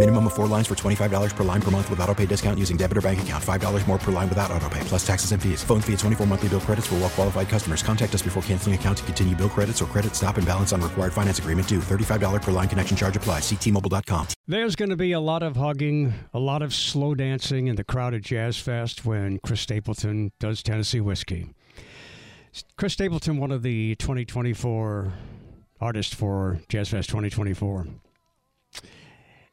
Minimum 0.00 0.28
of 0.28 0.32
four 0.32 0.46
lines 0.46 0.66
for 0.66 0.74
$25 0.74 1.36
per 1.36 1.44
line 1.44 1.60
per 1.60 1.70
month 1.70 1.90
with 1.90 2.00
auto 2.00 2.14
pay 2.14 2.24
discount 2.24 2.58
using 2.58 2.78
debit 2.78 2.96
or 2.96 3.02
bank 3.02 3.20
account. 3.20 3.44
$5 3.44 3.86
more 3.86 3.98
per 3.98 4.10
line 4.10 4.30
without 4.30 4.50
auto 4.50 4.66
pay, 4.70 4.80
plus 4.84 5.06
taxes 5.06 5.32
and 5.32 5.42
fees. 5.42 5.62
Phone 5.62 5.82
fee 5.82 5.92
at 5.92 5.98
24 5.98 6.26
monthly 6.26 6.48
bill 6.48 6.60
credits 6.60 6.86
for 6.86 6.94
well 6.94 7.10
qualified 7.10 7.50
customers. 7.50 7.82
Contact 7.82 8.14
us 8.14 8.22
before 8.22 8.42
canceling 8.44 8.74
account 8.74 8.96
to 8.96 9.04
continue 9.04 9.36
bill 9.36 9.50
credits 9.50 9.82
or 9.82 9.84
credit 9.84 10.16
stop 10.16 10.38
and 10.38 10.46
balance 10.46 10.72
on 10.72 10.80
required 10.80 11.12
finance 11.12 11.38
agreement 11.38 11.68
due. 11.68 11.80
$35 11.80 12.40
per 12.40 12.50
line 12.50 12.66
connection 12.66 12.96
charge 12.96 13.14
applies. 13.14 13.42
Ctmobile.com. 13.42 14.28
There's 14.46 14.74
going 14.74 14.88
to 14.88 14.96
be 14.96 15.12
a 15.12 15.20
lot 15.20 15.42
of 15.42 15.56
hugging, 15.56 16.14
a 16.32 16.38
lot 16.38 16.62
of 16.62 16.72
slow 16.72 17.14
dancing 17.14 17.66
in 17.66 17.76
the 17.76 17.84
crowded 17.84 18.22
Jazz 18.22 18.56
Fest 18.56 19.04
when 19.04 19.38
Chris 19.44 19.60
Stapleton 19.60 20.32
does 20.40 20.62
Tennessee 20.62 21.02
Whiskey. 21.02 21.52
Chris 22.78 22.94
Stapleton, 22.94 23.36
one 23.36 23.52
of 23.52 23.62
the 23.62 23.96
2024 23.96 25.12
artists 25.78 26.14
for 26.14 26.58
Jazz 26.70 26.88
Fest 26.88 27.10
2024. 27.10 27.86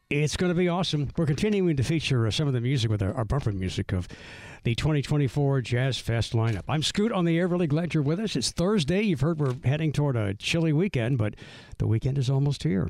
It's 0.10 0.38
going 0.38 0.52
to 0.52 0.58
be 0.58 0.70
awesome. 0.70 1.10
We're 1.18 1.26
continuing 1.26 1.76
to 1.76 1.84
feature 1.84 2.26
uh, 2.26 2.32
some 2.32 2.48
of 2.48 2.54
the 2.54 2.62
music 2.62 2.90
with 2.90 3.04
our, 3.04 3.14
our 3.14 3.26
bumper 3.26 3.52
music 3.52 3.92
of 3.92 4.08
the 4.64 4.74
2024 4.74 5.60
Jazz 5.60 5.98
Fest 6.00 6.32
lineup. 6.32 6.64
I'm 6.70 6.82
Scoot 6.82 7.12
on 7.12 7.26
the 7.26 7.38
air. 7.38 7.46
Really 7.46 7.68
glad 7.68 7.94
you're 7.94 8.02
with 8.02 8.22
us. 8.22 8.38
It's 8.38 8.52
Thursday. 8.52 9.02
You've 9.02 9.20
heard 9.20 9.38
we're 9.38 9.56
heading 9.66 9.92
toward 9.92 10.16
a 10.16 10.34
chilly 10.34 10.72
weekend, 10.72 11.18
but 11.18 11.36
the 11.78 11.88
weekend 11.88 12.18
is 12.18 12.30
almost 12.30 12.64
here. 12.64 12.90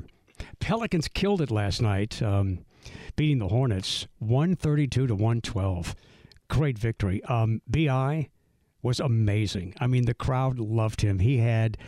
Pelicans 0.60 1.08
killed 1.08 1.40
it 1.40 1.50
last 1.50 1.82
night, 1.82 2.22
um, 2.22 2.60
beating 3.16 3.38
the 3.38 3.48
Hornets 3.48 4.06
132 4.20 5.08
to 5.08 5.14
112. 5.16 5.96
Great 6.48 6.78
victory. 6.78 7.20
Um, 7.24 7.62
Bi 7.66 8.28
was 8.80 9.00
amazing. 9.00 9.74
I 9.80 9.88
mean, 9.88 10.04
the 10.04 10.14
crowd 10.14 10.60
loved 10.60 11.00
him. 11.00 11.18
He 11.18 11.38
had 11.38 11.78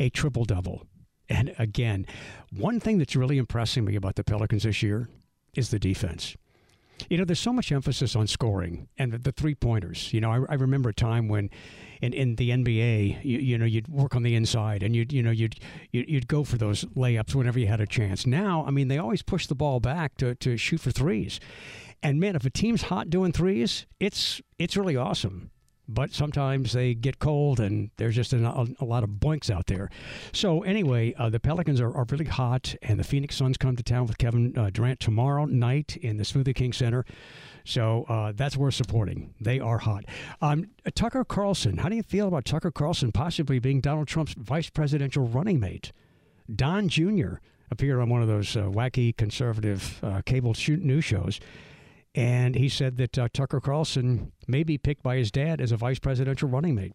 a 0.00 0.10
triple 0.10 0.44
double. 0.44 0.84
And 1.30 1.54
again, 1.58 2.06
one 2.52 2.80
thing 2.80 2.98
that's 2.98 3.14
really 3.14 3.38
impressing 3.38 3.84
me 3.84 3.94
about 3.94 4.16
the 4.16 4.24
Pelicans 4.24 4.64
this 4.64 4.82
year 4.82 5.08
is 5.54 5.70
the 5.70 5.78
defense. 5.78 6.36
You 7.08 7.16
know, 7.16 7.24
there's 7.24 7.40
so 7.40 7.52
much 7.52 7.72
emphasis 7.72 8.14
on 8.14 8.26
scoring 8.26 8.88
and 8.98 9.12
the, 9.12 9.18
the 9.18 9.32
three 9.32 9.54
pointers. 9.54 10.12
You 10.12 10.20
know, 10.20 10.30
I, 10.30 10.52
I, 10.52 10.54
remember 10.54 10.90
a 10.90 10.94
time 10.94 11.28
when 11.28 11.48
in, 12.02 12.12
in 12.12 12.36
the 12.36 12.50
NBA, 12.50 13.24
you, 13.24 13.38
you, 13.38 13.56
know, 13.56 13.64
you'd 13.64 13.88
work 13.88 14.14
on 14.14 14.22
the 14.22 14.34
inside 14.34 14.82
and 14.82 14.94
you'd, 14.94 15.10
you 15.10 15.22
know, 15.22 15.30
you'd, 15.30 15.54
you'd 15.92 16.28
go 16.28 16.44
for 16.44 16.58
those 16.58 16.84
layups 16.96 17.34
whenever 17.34 17.58
you 17.58 17.68
had 17.68 17.80
a 17.80 17.86
chance. 17.86 18.26
Now, 18.26 18.64
I 18.66 18.70
mean, 18.70 18.88
they 18.88 18.98
always 18.98 19.22
push 19.22 19.46
the 19.46 19.54
ball 19.54 19.80
back 19.80 20.18
to, 20.18 20.34
to 20.34 20.58
shoot 20.58 20.80
for 20.80 20.90
threes. 20.90 21.40
And 22.02 22.20
man, 22.20 22.36
if 22.36 22.44
a 22.44 22.50
team's 22.50 22.82
hot 22.82 23.08
doing 23.08 23.32
threes, 23.32 23.86
it's, 23.98 24.42
it's 24.58 24.76
really 24.76 24.96
awesome 24.96 25.50
but 25.94 26.12
sometimes 26.12 26.72
they 26.72 26.94
get 26.94 27.18
cold 27.18 27.60
and 27.60 27.90
there's 27.96 28.14
just 28.14 28.32
a, 28.32 28.66
a, 28.80 28.84
lot 28.84 29.02
of 29.02 29.10
boinks 29.10 29.50
out 29.50 29.66
there. 29.66 29.90
So, 30.32 30.62
anyway, 30.62 31.14
uh, 31.14 31.30
the 31.30 31.40
Pelicans 31.40 31.80
are, 31.80 31.94
are, 31.94 32.06
really 32.10 32.24
hot, 32.24 32.74
and 32.82 32.98
the 32.98 33.04
Phoenix 33.04 33.36
Suns 33.36 33.56
come 33.56 33.76
to 33.76 33.82
town 33.82 34.06
with 34.06 34.18
Kevin 34.18 34.56
uh, 34.58 34.70
Durant 34.70 35.00
tomorrow 35.00 35.44
night 35.44 35.96
in 35.96 36.16
the 36.16 36.24
Smoothie 36.24 36.54
King 36.54 36.72
Center. 36.72 37.04
So 37.64 38.04
uh, 38.08 38.32
that's 38.34 38.56
worth 38.56 38.74
supporting. 38.74 39.34
They 39.40 39.60
are 39.60 39.78
hot. 39.78 40.04
Um, 40.40 40.66
Tucker 40.94 41.24
Carlson, 41.24 41.78
how 41.78 41.88
do 41.88 41.96
you 41.96 42.02
feel 42.02 42.26
about 42.26 42.44
Tucker 42.44 42.70
Carlson 42.70 43.12
possibly 43.12 43.58
being 43.58 43.80
Donald 43.80 44.08
Trump's 44.08 44.34
vice 44.34 44.70
presidential 44.70 45.26
running 45.26 45.60
mate? 45.60 45.92
Don 46.52 46.88
Jr. 46.88 47.34
appeared 47.70 48.00
on 48.00 48.08
one 48.08 48.22
of 48.22 48.28
those 48.28 48.56
uh, 48.56 48.62
wacky 48.62 49.16
conservative 49.16 50.00
uh, 50.02 50.22
cable 50.22 50.54
news 50.66 51.04
shows 51.04 51.38
and 52.14 52.56
he 52.56 52.68
said 52.68 52.96
that 52.96 53.18
uh, 53.18 53.28
Tucker 53.32 53.60
Carlson 53.60 54.32
may 54.48 54.64
be 54.64 54.76
picked 54.76 55.02
by 55.02 55.16
his 55.16 55.30
dad 55.30 55.60
as 55.60 55.70
a 55.70 55.76
vice 55.76 55.98
presidential 55.98 56.48
running 56.48 56.74
mate. 56.74 56.92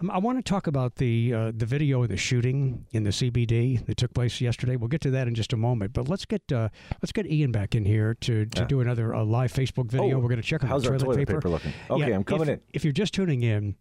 Um, 0.00 0.10
I 0.10 0.18
want 0.18 0.38
to 0.38 0.42
talk 0.42 0.66
about 0.66 0.96
the 0.96 1.34
uh, 1.34 1.52
the 1.54 1.66
video 1.66 2.02
of 2.02 2.08
the 2.08 2.16
shooting 2.16 2.86
in 2.92 3.02
the 3.04 3.10
CBD 3.10 3.84
that 3.86 3.96
took 3.96 4.14
place 4.14 4.40
yesterday. 4.40 4.76
We'll 4.76 4.88
get 4.88 5.02
to 5.02 5.10
that 5.10 5.28
in 5.28 5.34
just 5.34 5.52
a 5.52 5.56
moment, 5.56 5.92
but 5.92 6.08
let's 6.08 6.24
get 6.24 6.50
uh, 6.50 6.70
let's 7.02 7.12
get 7.12 7.26
Ian 7.26 7.52
back 7.52 7.74
in 7.74 7.84
here 7.84 8.14
to, 8.22 8.46
to 8.46 8.60
yeah. 8.60 8.66
do 8.66 8.80
another 8.80 9.14
uh, 9.14 9.24
live 9.24 9.52
Facebook 9.52 9.90
video. 9.90 10.16
Oh, 10.16 10.18
We're 10.18 10.28
going 10.28 10.40
to 10.40 10.46
check 10.46 10.64
out 10.64 10.80
the 10.80 10.88
toilet, 10.88 11.00
toilet 11.00 11.16
paper. 11.18 11.34
paper. 11.34 11.48
looking. 11.50 11.72
Okay, 11.90 12.08
yeah, 12.08 12.14
I'm 12.14 12.24
coming 12.24 12.48
if, 12.48 12.54
in. 12.54 12.60
If 12.72 12.84
you're 12.84 12.92
just 12.92 13.12
tuning 13.12 13.42
in, 13.42 13.76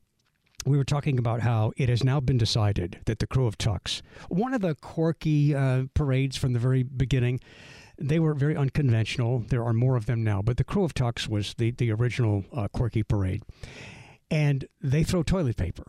we 0.66 0.78
were 0.78 0.84
talking 0.84 1.18
about 1.18 1.42
how 1.42 1.72
it 1.78 1.90
has 1.90 2.04
now 2.04 2.20
been 2.20 2.38
decided 2.38 3.00
that 3.06 3.20
the 3.20 3.28
Krewe 3.28 3.48
of 3.48 3.58
Tucks, 3.58 4.02
one 4.30 4.54
of 4.54 4.62
the 4.62 4.76
quirky 4.76 5.56
uh, 5.56 5.84
parades 5.94 6.38
from 6.38 6.54
the 6.54 6.60
very 6.60 6.84
beginning, 6.84 7.40
they 7.98 8.20
were 8.20 8.34
very 8.34 8.56
unconventional. 8.56 9.40
There 9.48 9.64
are 9.64 9.74
more 9.74 9.96
of 9.96 10.06
them 10.06 10.24
now, 10.24 10.42
but 10.42 10.58
the 10.58 10.64
Krewe 10.64 10.86
of 10.86 10.94
Tucks 10.94 11.28
was 11.28 11.54
the, 11.56 11.72
the 11.72 11.92
original 11.92 12.46
uh, 12.54 12.68
quirky 12.68 13.04
parade. 13.04 13.44
And 14.32 14.66
they 14.82 15.04
throw 15.04 15.24
toilet 15.24 15.58
paper. 15.58 15.84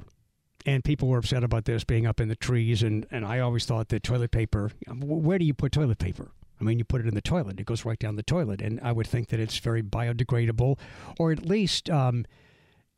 And 0.66 0.82
people 0.82 1.08
were 1.08 1.18
upset 1.18 1.44
about 1.44 1.66
this 1.66 1.84
being 1.84 2.06
up 2.06 2.20
in 2.20 2.28
the 2.28 2.36
trees. 2.36 2.82
And, 2.82 3.06
and 3.10 3.24
I 3.24 3.40
always 3.40 3.66
thought 3.66 3.88
that 3.88 4.02
toilet 4.02 4.30
paper, 4.30 4.70
where 4.88 5.38
do 5.38 5.44
you 5.44 5.54
put 5.54 5.72
toilet 5.72 5.98
paper? 5.98 6.30
I 6.60 6.64
mean, 6.64 6.78
you 6.78 6.84
put 6.84 7.00
it 7.00 7.06
in 7.06 7.14
the 7.14 7.20
toilet, 7.20 7.58
it 7.58 7.66
goes 7.66 7.84
right 7.84 7.98
down 7.98 8.16
the 8.16 8.22
toilet. 8.22 8.62
And 8.62 8.80
I 8.82 8.92
would 8.92 9.06
think 9.06 9.28
that 9.28 9.40
it's 9.40 9.58
very 9.58 9.82
biodegradable 9.82 10.78
or 11.18 11.32
at 11.32 11.44
least 11.44 11.90
um, 11.90 12.24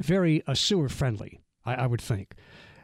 very 0.00 0.42
uh, 0.46 0.54
sewer 0.54 0.88
friendly, 0.88 1.40
I, 1.64 1.74
I 1.74 1.86
would 1.86 2.00
think. 2.00 2.34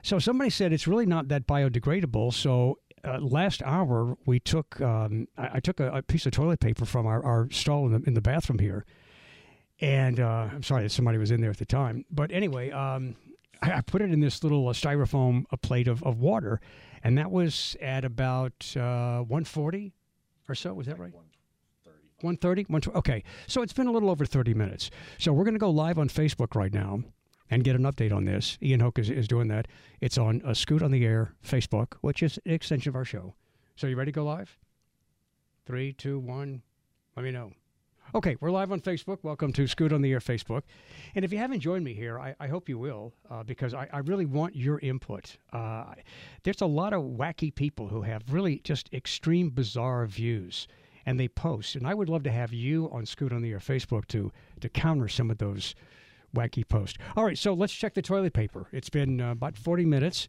So 0.02 0.18
somebody 0.18 0.50
said 0.50 0.72
it's 0.72 0.88
really 0.88 1.06
not 1.06 1.28
that 1.28 1.46
biodegradable. 1.46 2.32
So 2.32 2.78
uh, 3.04 3.18
last 3.18 3.62
hour 3.62 4.16
we 4.26 4.38
took 4.40 4.80
um, 4.80 5.26
I, 5.36 5.50
I, 5.54 5.60
took 5.60 5.80
a, 5.80 5.90
a, 5.90 6.02
piece 6.02 6.26
of 6.26 6.32
toilet 6.32 6.60
paper 6.60 6.84
from 6.84 7.06
our, 7.06 7.24
our 7.24 7.50
stall 7.50 7.86
in 7.86 7.92
the, 7.92 8.02
in 8.06 8.14
the 8.14 8.20
bathroom 8.20 8.58
here, 8.58 8.84
and 9.80 10.20
uh, 10.20 10.48
I'm 10.52 10.62
sorry 10.62 10.84
that 10.84 10.90
somebody 10.90 11.18
was 11.18 11.30
in 11.30 11.40
there 11.40 11.50
at 11.50 11.58
the 11.58 11.66
time. 11.66 12.04
But 12.10 12.30
anyway, 12.30 12.70
um, 12.70 13.16
I, 13.60 13.72
I, 13.72 13.80
put 13.80 14.02
it 14.02 14.12
in 14.12 14.20
this 14.20 14.42
little 14.42 14.68
uh, 14.68 14.72
styrofoam 14.72 15.44
a 15.50 15.56
plate 15.56 15.88
of, 15.88 16.02
of 16.04 16.18
water, 16.18 16.60
and 17.02 17.18
that 17.18 17.30
was 17.30 17.76
at 17.80 18.04
about 18.04 18.72
140 18.74 19.86
uh, 19.86 20.50
or 20.50 20.54
so. 20.54 20.74
Was 20.74 20.86
that 20.86 20.98
right? 20.98 21.12
130 22.20 22.66
130 22.68 22.98
okay. 22.98 23.24
So 23.48 23.62
it's 23.62 23.72
been 23.72 23.88
a 23.88 23.92
little 23.92 24.10
over 24.10 24.24
30 24.24 24.54
minutes. 24.54 24.90
So 25.18 25.32
we're 25.32 25.44
going 25.44 25.54
to 25.54 25.60
go 25.60 25.70
live 25.70 25.98
on 25.98 26.08
facebook 26.08 26.54
right 26.54 26.72
now 26.72 27.02
and 27.52 27.64
get 27.64 27.76
an 27.76 27.82
update 27.82 28.14
on 28.14 28.24
this. 28.24 28.56
Ian 28.62 28.80
Hoke 28.80 28.98
is, 28.98 29.10
is 29.10 29.28
doing 29.28 29.48
that. 29.48 29.68
It's 30.00 30.16
on 30.16 30.40
a 30.42 30.54
Scoot 30.54 30.82
on 30.82 30.90
the 30.90 31.04
Air 31.04 31.34
Facebook, 31.46 31.96
which 32.00 32.22
is 32.22 32.38
an 32.46 32.52
extension 32.52 32.88
of 32.88 32.96
our 32.96 33.04
show. 33.04 33.34
So 33.76 33.86
you 33.86 33.94
ready 33.94 34.10
to 34.10 34.16
go 34.16 34.24
live? 34.24 34.58
Three, 35.66 35.92
two, 35.92 36.18
one. 36.18 36.62
Let 37.14 37.24
me 37.24 37.30
know. 37.30 37.52
Okay, 38.14 38.38
we're 38.40 38.50
live 38.50 38.72
on 38.72 38.80
Facebook. 38.80 39.18
Welcome 39.22 39.52
to 39.52 39.66
Scoot 39.66 39.92
on 39.92 40.00
the 40.00 40.12
Air 40.12 40.20
Facebook. 40.20 40.62
And 41.14 41.26
if 41.26 41.32
you 41.32 41.36
haven't 41.36 41.60
joined 41.60 41.84
me 41.84 41.92
here, 41.92 42.18
I, 42.18 42.34
I 42.40 42.46
hope 42.46 42.70
you 42.70 42.78
will, 42.78 43.12
uh, 43.30 43.42
because 43.42 43.74
I, 43.74 43.86
I, 43.92 43.98
really 43.98 44.24
want 44.24 44.56
your 44.56 44.78
input. 44.78 45.36
Uh, 45.52 45.84
there's 46.44 46.62
a 46.62 46.66
lot 46.66 46.94
of 46.94 47.02
wacky 47.02 47.54
people 47.54 47.88
who 47.88 48.00
have 48.00 48.22
really 48.30 48.60
just 48.64 48.88
extreme, 48.94 49.50
bizarre 49.50 50.06
views, 50.06 50.68
and 51.04 51.20
they 51.20 51.28
post. 51.28 51.76
And 51.76 51.86
I 51.86 51.92
would 51.92 52.08
love 52.08 52.22
to 52.22 52.32
have 52.32 52.54
you 52.54 52.88
on 52.90 53.04
Scoot 53.04 53.30
on 53.30 53.42
the 53.42 53.50
Air 53.50 53.58
Facebook 53.58 54.08
to 54.08 54.32
to 54.60 54.70
counter 54.70 55.08
some 55.08 55.30
of 55.30 55.36
those 55.36 55.74
wacky 56.34 56.66
post. 56.66 56.98
All 57.16 57.24
right, 57.24 57.38
so 57.38 57.54
let's 57.54 57.72
check 57.72 57.94
the 57.94 58.02
toilet 58.02 58.32
paper. 58.32 58.68
It's 58.72 58.90
been 58.90 59.20
uh, 59.20 59.32
about 59.32 59.56
40 59.56 59.84
minutes 59.84 60.28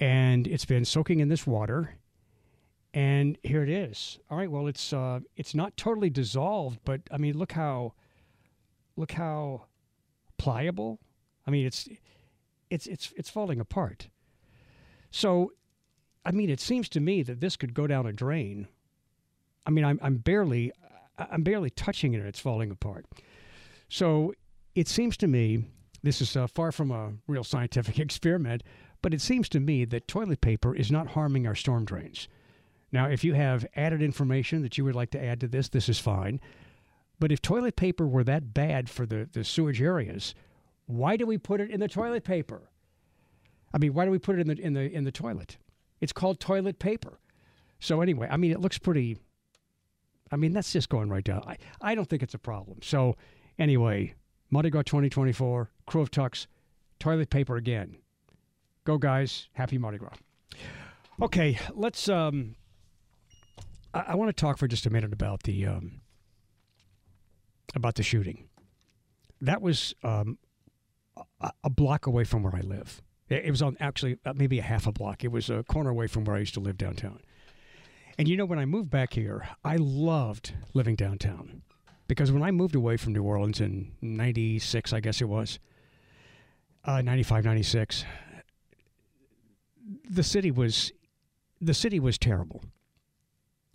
and 0.00 0.46
it's 0.46 0.64
been 0.64 0.84
soaking 0.84 1.20
in 1.20 1.28
this 1.28 1.46
water. 1.46 1.96
And 2.92 3.36
here 3.42 3.62
it 3.62 3.68
is. 3.68 4.18
All 4.30 4.38
right, 4.38 4.50
well 4.50 4.66
it's 4.66 4.92
uh, 4.92 5.20
it's 5.36 5.54
not 5.54 5.76
totally 5.76 6.10
dissolved, 6.10 6.80
but 6.84 7.02
I 7.10 7.18
mean 7.18 7.36
look 7.36 7.52
how 7.52 7.92
look 8.96 9.12
how 9.12 9.66
pliable. 10.38 10.98
I 11.46 11.50
mean 11.50 11.66
it's 11.66 11.88
it's 12.70 12.86
it's 12.86 13.12
it's 13.16 13.30
falling 13.30 13.60
apart. 13.60 14.08
So 15.10 15.52
I 16.24 16.30
mean 16.30 16.48
it 16.48 16.60
seems 16.60 16.88
to 16.90 17.00
me 17.00 17.22
that 17.22 17.40
this 17.40 17.56
could 17.56 17.74
go 17.74 17.86
down 17.86 18.06
a 18.06 18.12
drain. 18.12 18.68
I 19.66 19.70
mean 19.70 19.84
I'm 19.84 19.98
I'm 20.02 20.16
barely 20.16 20.72
I'm 21.18 21.42
barely 21.42 21.70
touching 21.70 22.14
it 22.14 22.18
and 22.18 22.28
it's 22.28 22.40
falling 22.40 22.70
apart. 22.70 23.06
So 23.88 24.34
it 24.76 24.86
seems 24.86 25.16
to 25.16 25.26
me, 25.26 25.64
this 26.02 26.20
is 26.20 26.36
uh, 26.36 26.46
far 26.46 26.70
from 26.70 26.92
a 26.92 27.14
real 27.26 27.42
scientific 27.42 27.98
experiment, 27.98 28.62
but 29.02 29.14
it 29.14 29.20
seems 29.20 29.48
to 29.48 29.60
me 29.60 29.84
that 29.86 30.06
toilet 30.06 30.40
paper 30.40 30.74
is 30.76 30.92
not 30.92 31.08
harming 31.08 31.46
our 31.46 31.54
storm 31.54 31.84
drains. 31.84 32.28
Now, 32.92 33.06
if 33.06 33.24
you 33.24 33.34
have 33.34 33.66
added 33.74 34.02
information 34.02 34.62
that 34.62 34.78
you 34.78 34.84
would 34.84 34.94
like 34.94 35.10
to 35.10 35.24
add 35.24 35.40
to 35.40 35.48
this, 35.48 35.68
this 35.68 35.88
is 35.88 35.98
fine. 35.98 36.40
But 37.18 37.32
if 37.32 37.40
toilet 37.40 37.76
paper 37.76 38.06
were 38.06 38.24
that 38.24 38.54
bad 38.54 38.88
for 38.90 39.06
the, 39.06 39.28
the 39.32 39.42
sewage 39.42 39.80
areas, 39.80 40.34
why 40.84 41.16
do 41.16 41.26
we 41.26 41.38
put 41.38 41.60
it 41.60 41.70
in 41.70 41.80
the 41.80 41.88
toilet 41.88 42.24
paper? 42.24 42.70
I 43.72 43.78
mean, 43.78 43.94
why 43.94 44.04
do 44.04 44.10
we 44.10 44.18
put 44.18 44.38
it 44.38 44.42
in 44.42 44.48
the 44.48 44.60
in 44.60 44.74
the 44.74 44.92
in 44.92 45.04
the 45.04 45.10
toilet? 45.10 45.56
It's 46.00 46.12
called 46.12 46.38
toilet 46.38 46.78
paper. 46.78 47.18
So 47.80 48.00
anyway, 48.00 48.28
I 48.30 48.36
mean, 48.36 48.52
it 48.52 48.60
looks 48.60 48.78
pretty. 48.78 49.16
I 50.30 50.36
mean, 50.36 50.52
that's 50.52 50.72
just 50.72 50.88
going 50.88 51.08
right 51.08 51.24
down. 51.24 51.42
I, 51.46 51.56
I 51.80 51.94
don't 51.94 52.08
think 52.08 52.22
it's 52.22 52.34
a 52.34 52.38
problem. 52.38 52.78
So 52.82 53.16
anyway, 53.58 54.14
Mardi 54.50 54.70
Gras 54.70 54.82
2024, 54.82 55.70
Krewe 55.88 56.02
of 56.02 56.10
Tucks, 56.10 56.46
toilet 56.98 57.30
paper 57.30 57.56
again. 57.56 57.96
Go 58.84 58.98
guys, 58.98 59.48
happy 59.52 59.78
Mardi 59.78 59.98
Gras. 59.98 60.14
Okay, 61.20 61.58
let's. 61.74 62.08
Um, 62.08 62.54
I, 63.92 64.04
I 64.08 64.14
want 64.14 64.28
to 64.28 64.40
talk 64.40 64.58
for 64.58 64.68
just 64.68 64.86
a 64.86 64.90
minute 64.90 65.12
about 65.12 65.42
the 65.42 65.66
um, 65.66 66.00
about 67.74 67.96
the 67.96 68.02
shooting. 68.02 68.48
That 69.40 69.60
was 69.60 69.94
um, 70.04 70.38
a, 71.40 71.50
a 71.64 71.70
block 71.70 72.06
away 72.06 72.24
from 72.24 72.42
where 72.42 72.54
I 72.54 72.60
live. 72.60 73.02
It, 73.28 73.50
was 73.50 73.60
on 73.60 73.76
actually 73.80 74.18
uh, 74.24 74.34
maybe 74.36 74.60
a 74.60 74.62
half 74.62 74.86
a 74.86 74.92
block. 74.92 75.24
It 75.24 75.32
was 75.32 75.50
a 75.50 75.64
corner 75.64 75.90
away 75.90 76.06
from 76.06 76.24
where 76.24 76.36
I 76.36 76.38
used 76.38 76.54
to 76.54 76.60
live 76.60 76.78
downtown. 76.78 77.20
And 78.18 78.28
you 78.28 78.36
know, 78.36 78.44
when 78.44 78.60
I 78.60 78.66
moved 78.66 78.88
back 78.88 79.14
here, 79.14 79.48
I 79.64 79.76
loved 79.76 80.54
living 80.74 80.94
downtown 80.94 81.62
because 82.08 82.32
when 82.32 82.42
I 82.42 82.50
moved 82.50 82.74
away 82.74 82.96
from 82.96 83.12
New 83.12 83.22
Orleans 83.22 83.60
in 83.60 83.92
96, 84.00 84.92
I 84.92 85.00
guess 85.00 85.20
it 85.20 85.28
was, 85.28 85.58
uh, 86.84 87.02
95, 87.02 87.44
96, 87.44 88.04
the 90.08 90.22
city 90.22 90.50
was 90.50 90.92
the 91.60 91.74
city 91.74 91.98
was 91.98 92.18
terrible. 92.18 92.62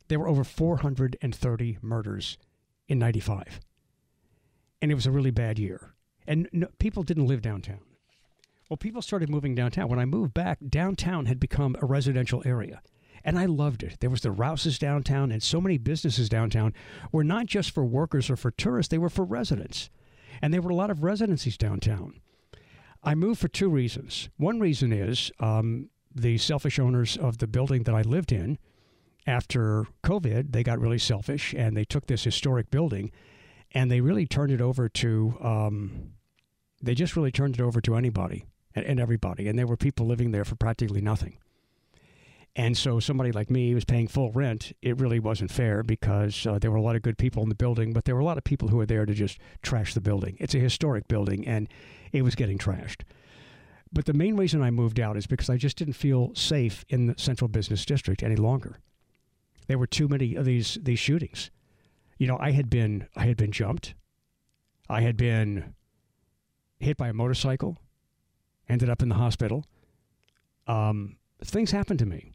There 0.08 0.20
were 0.20 0.28
over 0.28 0.44
430 0.44 1.78
murders 1.82 2.38
in 2.88 3.00
95. 3.00 3.60
And 4.82 4.92
it 4.92 4.96
was 4.96 5.08
a 5.08 5.12
really 5.12 5.32
bad 5.32 5.58
year. 5.58 5.94
And 6.28 6.50
no, 6.52 6.68
people 6.80 7.04
didn't 7.04 7.28
live 7.28 7.42
downtown. 7.42 7.80
Well, 8.70 8.78
people 8.78 9.02
started 9.02 9.30
moving 9.30 9.56
downtown. 9.56 9.90
When 9.90 10.00
I 10.00 10.06
moved 10.06 10.34
back, 10.34 10.60
downtown 10.70 11.26
had 11.26 11.40
become 11.40 11.76
a 11.82 11.86
residential 11.86 12.42
area. 12.46 12.82
And 13.24 13.38
I 13.38 13.46
loved 13.46 13.84
it. 13.84 14.00
There 14.00 14.10
was 14.10 14.22
the 14.22 14.32
Rouses 14.32 14.80
downtown 14.80 15.32
and 15.32 15.44
so 15.44 15.62
many 15.62 15.78
businesses 15.78 16.30
downtown 16.30 16.74
were 17.12 17.24
not 17.24 17.46
just 17.46 17.72
for 17.72 17.86
workers 17.86 18.30
or 18.30 18.36
for 18.36 18.52
tourists, 18.52 18.90
they 18.90 18.98
were 18.98 19.10
for 19.10 19.24
residents. 19.24 19.90
And 20.42 20.54
there 20.54 20.62
were 20.62 20.72
a 20.72 20.76
lot 20.76 20.90
of 20.90 21.04
residencies 21.04 21.58
downtown. 21.58 22.20
I 23.04 23.16
moved 23.16 23.40
for 23.40 23.48
two 23.48 23.70
reasons. 23.70 24.30
One 24.38 24.60
reason 24.60 24.92
is 24.92 25.32
um, 25.40 25.90
the 26.14 26.38
selfish 26.38 26.80
owners 26.80 27.18
of 27.18 27.40
the 27.40 27.48
building 27.48 27.84
that 27.84 27.96
I 27.96 28.02
lived 28.02 28.32
in, 28.32 28.58
after 29.28 29.86
COVID, 30.04 30.52
they 30.52 30.64
got 30.64 30.80
really 30.80 30.98
selfish 30.98 31.54
and 31.54 31.78
they 31.78 31.86
took 31.86 32.08
this 32.08 32.24
historic 32.24 32.72
building 32.72 33.12
and 33.72 33.90
they 33.90 34.02
really 34.02 34.26
turned 34.26 34.52
it 34.52 34.62
over 34.62 34.90
to, 34.90 35.38
um, 35.42 36.14
they 36.82 36.96
just 36.96 37.16
really 37.16 37.32
turned 37.32 37.56
it 37.56 37.62
over 37.62 37.80
to 37.82 37.96
anybody 37.96 38.46
and, 38.76 38.86
and 38.86 39.00
everybody. 39.00 39.48
And 39.48 39.58
there 39.58 39.68
were 39.68 39.78
people 39.78 40.06
living 40.08 40.32
there 40.32 40.44
for 40.44 40.56
practically 40.56 41.02
nothing. 41.02 41.38
And 42.56 42.78
so 42.78 43.00
somebody 43.00 43.32
like 43.32 43.50
me 43.50 43.74
was 43.74 43.86
paying 43.86 44.08
full 44.08 44.32
rent. 44.32 44.74
It 44.82 45.00
really 45.00 45.20
wasn't 45.20 45.52
fair 45.52 45.84
because 45.84 46.46
uh, 46.46 46.60
there 46.60 46.70
were 46.70 46.78
a 46.78 46.82
lot 46.82 46.98
of 46.98 47.02
good 47.02 47.18
people 47.18 47.44
in 47.44 47.50
the 47.50 47.56
building, 47.56 47.94
but 47.94 48.04
there 48.04 48.14
were 48.14 48.22
a 48.22 48.26
lot 48.26 48.38
of 48.38 48.44
people 48.44 48.68
who 48.68 48.78
were 48.78 48.86
there 48.86 49.06
to 49.06 49.14
just 49.14 49.40
trash 49.62 49.94
the 49.94 50.02
building. 50.02 50.36
It's 50.40 50.54
a 50.54 50.60
historic 50.60 51.08
building 51.08 51.48
and 51.48 51.70
it 52.12 52.24
was 52.24 52.36
getting 52.36 52.58
trashed. 52.58 53.04
But 53.94 54.06
the 54.06 54.14
main 54.14 54.38
reason 54.38 54.62
I 54.62 54.70
moved 54.72 55.00
out 55.00 55.18
is 55.18 55.28
because 55.28 55.50
I 55.50 55.58
just 55.58 55.78
didn't 55.78 55.94
feel 55.94 56.34
safe 56.36 56.86
in 56.90 57.08
the 57.08 57.16
central 57.18 57.48
business 57.48 57.86
district 57.86 58.24
any 58.24 58.36
longer. 58.38 58.80
There 59.68 59.78
were 59.78 59.88
too 59.88 60.08
many 60.08 60.36
of 60.36 60.46
these 60.46 60.78
these 60.82 61.00
shootings. 61.00 61.52
You 62.18 62.28
know, 62.28 62.38
I 62.40 62.52
had 62.52 62.70
been 62.70 63.08
I 63.16 63.26
had 63.26 63.38
been 63.38 63.52
jumped. 63.52 63.96
I 64.90 65.02
had 65.02 65.16
been 65.18 65.74
hit 66.80 66.98
by 66.98 67.10
a 67.10 67.14
motorcycle, 67.14 67.78
ended 68.68 68.90
up 68.90 69.02
in 69.02 69.10
the 69.10 69.16
hospital. 69.16 69.66
Um, 70.68 71.18
things 71.44 71.72
happened 71.72 72.00
to 72.00 72.06
me, 72.06 72.34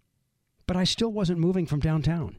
but 0.66 0.76
I 0.76 0.84
still 0.84 1.12
wasn't 1.12 1.38
moving 1.38 1.66
from 1.66 1.80
downtown. 1.80 2.36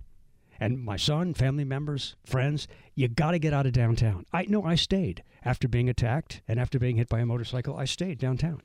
And 0.60 0.84
my 0.84 0.98
son, 0.98 1.34
family 1.34 1.64
members, 1.64 2.16
friends, 2.26 2.68
you 2.96 3.08
got 3.08 3.32
to 3.32 3.40
get 3.40 3.54
out 3.54 3.68
of 3.68 3.74
downtown. 3.74 4.26
I 4.34 4.46
know 4.46 4.64
I 4.64 4.76
stayed 4.76 5.24
after 5.46 5.68
being 5.68 5.88
attacked 5.88 6.42
and 6.48 6.60
after 6.60 6.80
being 6.80 6.98
hit 6.98 7.10
by 7.10 7.20
a 7.20 7.26
motorcycle. 7.26 7.78
I 7.78 7.86
stayed 7.86 8.18
downtown. 8.18 8.62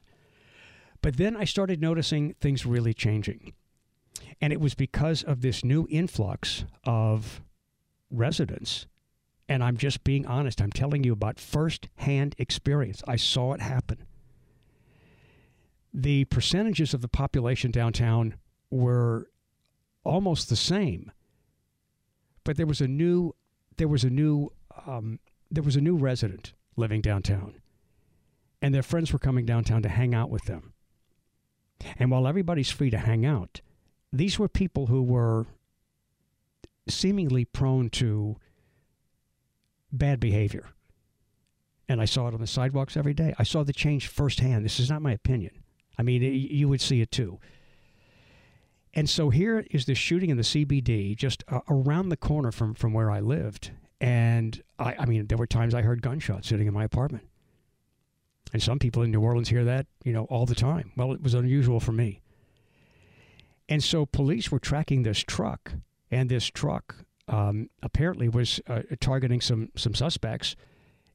But 1.03 1.17
then 1.17 1.37
I 1.37 1.45
started 1.45 1.81
noticing 1.81 2.35
things 2.35 2.65
really 2.65 2.95
changing. 2.95 3.53
And 4.41 4.53
it 4.53 4.61
was 4.61 4.75
because 4.75 5.23
of 5.23 5.43
this 5.43 5.65
new 5.65 5.87
influx 5.91 6.65
of 6.85 7.43
residents. 8.11 8.87
And 9.49 9.63
I'm 9.63 9.77
just 9.77 10.03
being 10.03 10.27
honest. 10.27 10.63
I'm 10.63 10.73
telling 10.73 11.05
you 11.05 11.13
about 11.13 11.39
firsthand 11.39 12.35
experience. 12.39 13.03
I 13.07 13.17
saw 13.17 13.53
it 13.53 13.61
happen. 13.61 14.07
The 15.93 16.25
percentages 16.27 16.95
of 16.95 17.03
the 17.03 17.09
population 17.09 17.71
downtown 17.71 18.37
were 18.71 19.29
almost 20.05 20.49
the 20.49 20.57
same, 20.57 21.13
but 22.45 22.57
there 22.57 22.67
was 22.67 22.81
a 22.81 22.89
new 22.89 23.35
there 23.77 23.89
was 23.89 24.05
a 24.05 24.11
new 24.11 24.51
um, 24.87 25.19
there 25.51 25.63
was 25.63 25.77
a 25.77 25.81
new 25.81 25.97
resident 25.97 26.53
living 26.77 27.01
downtown, 27.01 27.55
and 28.61 28.75
their 28.75 28.83
friends 28.83 29.13
were 29.13 29.19
coming 29.19 29.47
downtown 29.47 29.83
to 29.83 29.89
hang 29.89 30.15
out 30.15 30.31
with 30.31 30.45
them. 30.45 30.73
And 31.99 32.11
while 32.11 32.29
everybody's 32.29 32.71
free 32.71 32.91
to 32.91 32.99
hang 32.99 33.27
out, 33.27 33.61
these 34.13 34.39
were 34.39 34.49
people 34.49 34.87
who 34.87 35.03
were 35.03 35.47
seemingly 36.89 37.45
prone 37.45 37.91
to 37.91 38.37
bad 39.93 40.21
behavior. 40.21 40.69
And 41.89 42.01
I 42.01 42.05
saw 42.05 42.29
it 42.29 42.35
on 42.35 42.41
the 42.41 42.47
sidewalks 42.47 42.97
every 42.97 43.15
day. 43.15 43.35
I 43.39 43.43
saw 43.43 43.65
the 43.65 43.73
change 43.73 44.07
firsthand. 44.07 44.65
This 44.65 44.81
is 44.81 44.89
not 44.89 45.03
my 45.03 45.13
opinion. 45.13 45.63
I 45.99 46.03
mean, 46.03 46.23
you 46.23 46.69
would 46.69 46.81
see 46.81 47.01
it 47.01 47.11
too. 47.11 47.39
And 48.95 49.09
so 49.09 49.31
here 49.31 49.65
is 49.71 49.87
the 49.87 49.95
shooting 49.95 50.31
in 50.31 50.37
the 50.37 50.43
CBD 50.43 51.17
just 51.17 51.45
uh, 51.49 51.61
around 51.69 52.11
the 52.11 52.17
corner 52.17 52.53
from, 52.53 52.75
from 52.75 52.93
where 52.93 53.11
I 53.11 53.21
lived. 53.21 53.71
And 54.01 54.63
I, 54.79 54.97
I 54.99 55.07
mean, 55.07 55.29
there 55.29 55.39
were 55.39 55.47
times 55.47 55.75
I 55.75 55.83
heard 55.83 56.03
gunshots 56.03 56.49
sitting 56.49 56.67
in 56.67 56.75
my 56.75 56.85
apartment. 56.85 57.25
And 58.53 58.63
some 58.63 58.79
people 58.79 59.03
in 59.03 59.11
New 59.11 59.21
Orleans 59.21 59.49
hear 59.49 59.65
that, 59.65 59.87
you 60.05 60.13
know, 60.13 60.25
all 60.25 60.45
the 60.45 60.55
time. 60.55 60.93
Well, 60.97 61.13
it 61.13 61.23
was 61.23 61.33
unusual 61.33 61.81
for 61.81 61.93
me. 61.93 62.21
And 63.69 63.83
so 63.83 64.05
police 64.05 64.51
were 64.51 64.59
tracking 64.59 65.03
this 65.03 65.21
truck, 65.21 65.73
and 66.11 66.29
this 66.29 66.47
truck 66.47 66.97
um, 67.29 67.71
apparently 67.83 68.29
was 68.29 68.61
uh, 68.67 68.83
targeting 69.01 69.41
some 69.41 69.71
some 69.77 69.95
suspects, 69.95 70.57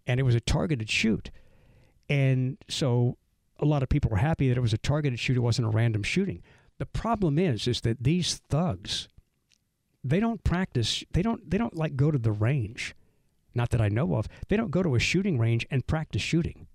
and 0.07 0.19
it 0.19 0.23
was 0.23 0.33
a 0.33 0.39
targeted 0.39 0.89
shoot. 0.89 1.29
And 2.09 2.57
so 2.67 3.17
a 3.59 3.65
lot 3.65 3.83
of 3.83 3.89
people 3.89 4.09
were 4.09 4.17
happy 4.17 4.47
that 4.49 4.57
it 4.57 4.61
was 4.61 4.73
a 4.73 4.79
targeted 4.79 5.19
shoot; 5.19 5.37
it 5.37 5.41
wasn't 5.41 5.67
a 5.67 5.71
random 5.71 6.01
shooting. 6.01 6.41
The 6.77 6.85
problem 6.85 7.39
is, 7.39 7.67
is 7.67 7.81
that 7.81 8.03
these 8.03 8.41
thugs, 8.49 9.07
they 10.03 10.19
don't 10.19 10.43
practice. 10.43 11.03
They 11.11 11.21
don't. 11.21 11.49
They 11.49 11.57
don't 11.57 11.75
like 11.75 11.95
go 11.95 12.11
to 12.11 12.17
the 12.17 12.31
range. 12.31 12.95
Not 13.55 13.71
that 13.71 13.81
I 13.81 13.89
know 13.89 14.15
of. 14.15 14.27
They 14.47 14.57
don't 14.57 14.71
go 14.71 14.83
to 14.83 14.95
a 14.95 14.99
shooting 14.99 15.39
range 15.39 15.65
and 15.71 15.87
practice 15.87 16.21
shooting. 16.21 16.67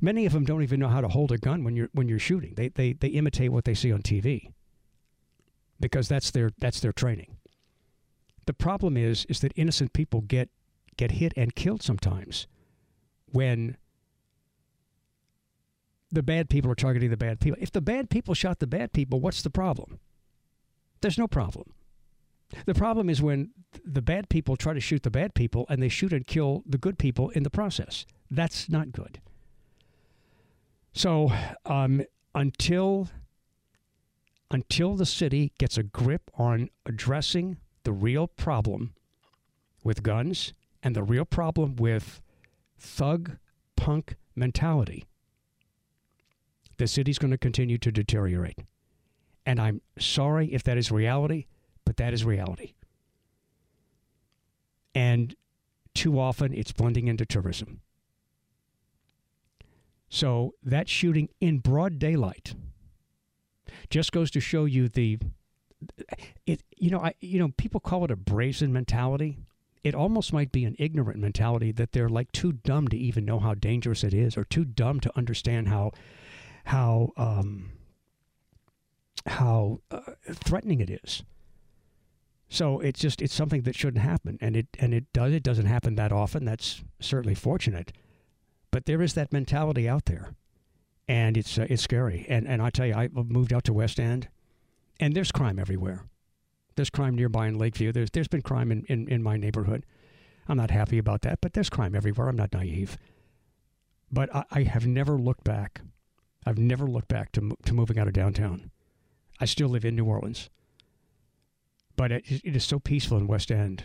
Many 0.00 0.26
of 0.26 0.32
them 0.32 0.44
don't 0.44 0.62
even 0.62 0.80
know 0.80 0.88
how 0.88 1.00
to 1.00 1.08
hold 1.08 1.32
a 1.32 1.38
gun 1.38 1.64
when 1.64 1.76
you're 1.76 1.90
when 1.92 2.08
you're 2.08 2.18
shooting. 2.18 2.54
They 2.54 2.68
they 2.68 2.92
they 2.92 3.08
imitate 3.08 3.52
what 3.52 3.64
they 3.64 3.74
see 3.74 3.92
on 3.92 4.02
TV. 4.02 4.52
Because 5.80 6.08
that's 6.08 6.30
their 6.30 6.50
that's 6.58 6.80
their 6.80 6.92
training. 6.92 7.36
The 8.46 8.54
problem 8.54 8.96
is 8.96 9.24
is 9.26 9.40
that 9.40 9.52
innocent 9.56 9.92
people 9.92 10.20
get 10.20 10.50
get 10.96 11.12
hit 11.12 11.32
and 11.36 11.54
killed 11.54 11.82
sometimes 11.82 12.46
when 13.26 13.76
the 16.14 16.22
bad 16.22 16.48
people 16.48 16.70
are 16.70 16.76
targeting 16.76 17.10
the 17.10 17.16
bad 17.16 17.40
people. 17.40 17.58
If 17.60 17.72
the 17.72 17.80
bad 17.80 18.10
people 18.10 18.34
shot 18.34 18.58
the 18.58 18.66
bad 18.66 18.92
people, 18.92 19.20
what's 19.20 19.42
the 19.42 19.50
problem? 19.50 19.98
There's 21.00 21.18
no 21.18 21.28
problem. 21.28 21.72
The 22.66 22.74
problem 22.74 23.10
is 23.10 23.20
when 23.20 23.50
the 23.84 24.02
bad 24.02 24.28
people 24.28 24.56
try 24.56 24.74
to 24.74 24.80
shoot 24.80 25.02
the 25.02 25.10
bad 25.10 25.34
people 25.34 25.66
and 25.68 25.82
they 25.82 25.88
shoot 25.88 26.12
and 26.12 26.26
kill 26.26 26.62
the 26.66 26.78
good 26.78 26.98
people 26.98 27.30
in 27.30 27.42
the 27.42 27.50
process. 27.50 28.06
That's 28.30 28.68
not 28.68 28.92
good. 28.92 29.20
So 30.92 31.32
um, 31.66 32.02
until 32.34 33.08
until 34.50 34.94
the 34.94 35.06
city 35.06 35.52
gets 35.58 35.76
a 35.76 35.82
grip 35.82 36.30
on 36.38 36.70
addressing 36.86 37.56
the 37.82 37.92
real 37.92 38.28
problem 38.28 38.94
with 39.82 40.02
guns 40.04 40.52
and 40.82 40.94
the 40.94 41.02
real 41.02 41.24
problem 41.24 41.74
with 41.76 42.22
thug 42.78 43.38
punk 43.76 44.16
mentality, 44.36 45.06
the 46.76 46.86
city's 46.86 47.18
going 47.18 47.30
to 47.30 47.38
continue 47.38 47.78
to 47.78 47.92
deteriorate. 47.92 48.58
And 49.46 49.60
I'm 49.60 49.80
sorry 49.98 50.52
if 50.52 50.62
that 50.64 50.78
is 50.78 50.90
reality, 50.90 51.46
but 51.84 51.96
that 51.98 52.14
is 52.14 52.24
reality. 52.24 52.74
And 54.94 55.34
too 55.94 56.18
often 56.18 56.52
it's 56.54 56.72
blending 56.72 57.08
into 57.08 57.26
tourism. 57.26 57.80
So 60.08 60.54
that 60.62 60.88
shooting 60.88 61.28
in 61.40 61.58
broad 61.58 61.98
daylight 61.98 62.54
just 63.90 64.12
goes 64.12 64.30
to 64.32 64.40
show 64.40 64.64
you 64.64 64.88
the 64.88 65.18
it 66.46 66.62
you 66.78 66.90
know 66.90 67.00
I 67.00 67.14
you 67.20 67.38
know 67.38 67.48
people 67.56 67.80
call 67.80 68.04
it 68.04 68.10
a 68.10 68.16
brazen 68.16 68.72
mentality. 68.72 69.38
It 69.82 69.94
almost 69.94 70.32
might 70.32 70.50
be 70.50 70.64
an 70.64 70.76
ignorant 70.78 71.18
mentality 71.18 71.70
that 71.72 71.92
they're 71.92 72.08
like 72.08 72.32
too 72.32 72.52
dumb 72.52 72.88
to 72.88 72.96
even 72.96 73.26
know 73.26 73.38
how 73.38 73.54
dangerous 73.54 74.02
it 74.02 74.14
is, 74.14 74.36
or 74.36 74.44
too 74.44 74.64
dumb 74.64 75.00
to 75.00 75.12
understand 75.16 75.68
how 75.68 75.92
how 76.64 77.12
um, 77.16 77.72
how 79.26 79.80
uh, 79.90 80.00
threatening 80.32 80.80
it 80.80 80.90
is. 80.90 81.22
So 82.48 82.80
it's 82.80 83.00
just 83.00 83.22
it's 83.22 83.34
something 83.34 83.62
that 83.62 83.74
shouldn't 83.74 84.04
happen, 84.04 84.38
and 84.40 84.56
it 84.56 84.66
and 84.78 84.94
it 84.94 85.12
does 85.12 85.32
it 85.32 85.42
doesn't 85.42 85.66
happen 85.66 85.94
that 85.96 86.12
often. 86.12 86.44
That's 86.44 86.82
certainly 87.00 87.34
fortunate, 87.34 87.92
but 88.70 88.86
there 88.86 89.02
is 89.02 89.14
that 89.14 89.32
mentality 89.32 89.88
out 89.88 90.04
there, 90.06 90.34
and 91.08 91.36
it's 91.36 91.58
uh, 91.58 91.66
it's 91.68 91.82
scary. 91.82 92.26
And 92.28 92.46
and 92.46 92.62
I 92.62 92.70
tell 92.70 92.86
you, 92.86 92.94
I 92.94 93.08
moved 93.12 93.52
out 93.52 93.64
to 93.64 93.72
West 93.72 93.98
End, 93.98 94.28
and 95.00 95.14
there's 95.14 95.32
crime 95.32 95.58
everywhere. 95.58 96.04
There's 96.76 96.90
crime 96.90 97.14
nearby 97.14 97.46
in 97.48 97.58
Lakeview. 97.58 97.92
There's 97.92 98.10
there's 98.10 98.28
been 98.28 98.42
crime 98.42 98.70
in, 98.70 98.84
in, 98.88 99.08
in 99.08 99.22
my 99.22 99.36
neighborhood. 99.36 99.84
I'm 100.46 100.56
not 100.58 100.70
happy 100.70 100.98
about 100.98 101.22
that, 101.22 101.40
but 101.40 101.54
there's 101.54 101.70
crime 101.70 101.94
everywhere. 101.94 102.28
I'm 102.28 102.36
not 102.36 102.52
naive. 102.52 102.98
But 104.12 104.34
I, 104.34 104.44
I 104.50 104.62
have 104.62 104.86
never 104.86 105.18
looked 105.18 105.44
back. 105.44 105.80
I've 106.46 106.58
never 106.58 106.86
looked 106.86 107.08
back 107.08 107.32
to 107.32 107.56
to 107.64 107.74
moving 107.74 107.98
out 107.98 108.06
of 108.06 108.12
downtown. 108.12 108.70
I 109.40 109.46
still 109.46 109.68
live 109.68 109.84
in 109.84 109.96
New 109.96 110.04
Orleans, 110.04 110.50
but 111.96 112.12
it, 112.12 112.24
it 112.28 112.56
is 112.56 112.64
so 112.64 112.78
peaceful 112.78 113.18
in 113.18 113.26
West 113.26 113.50
End 113.50 113.84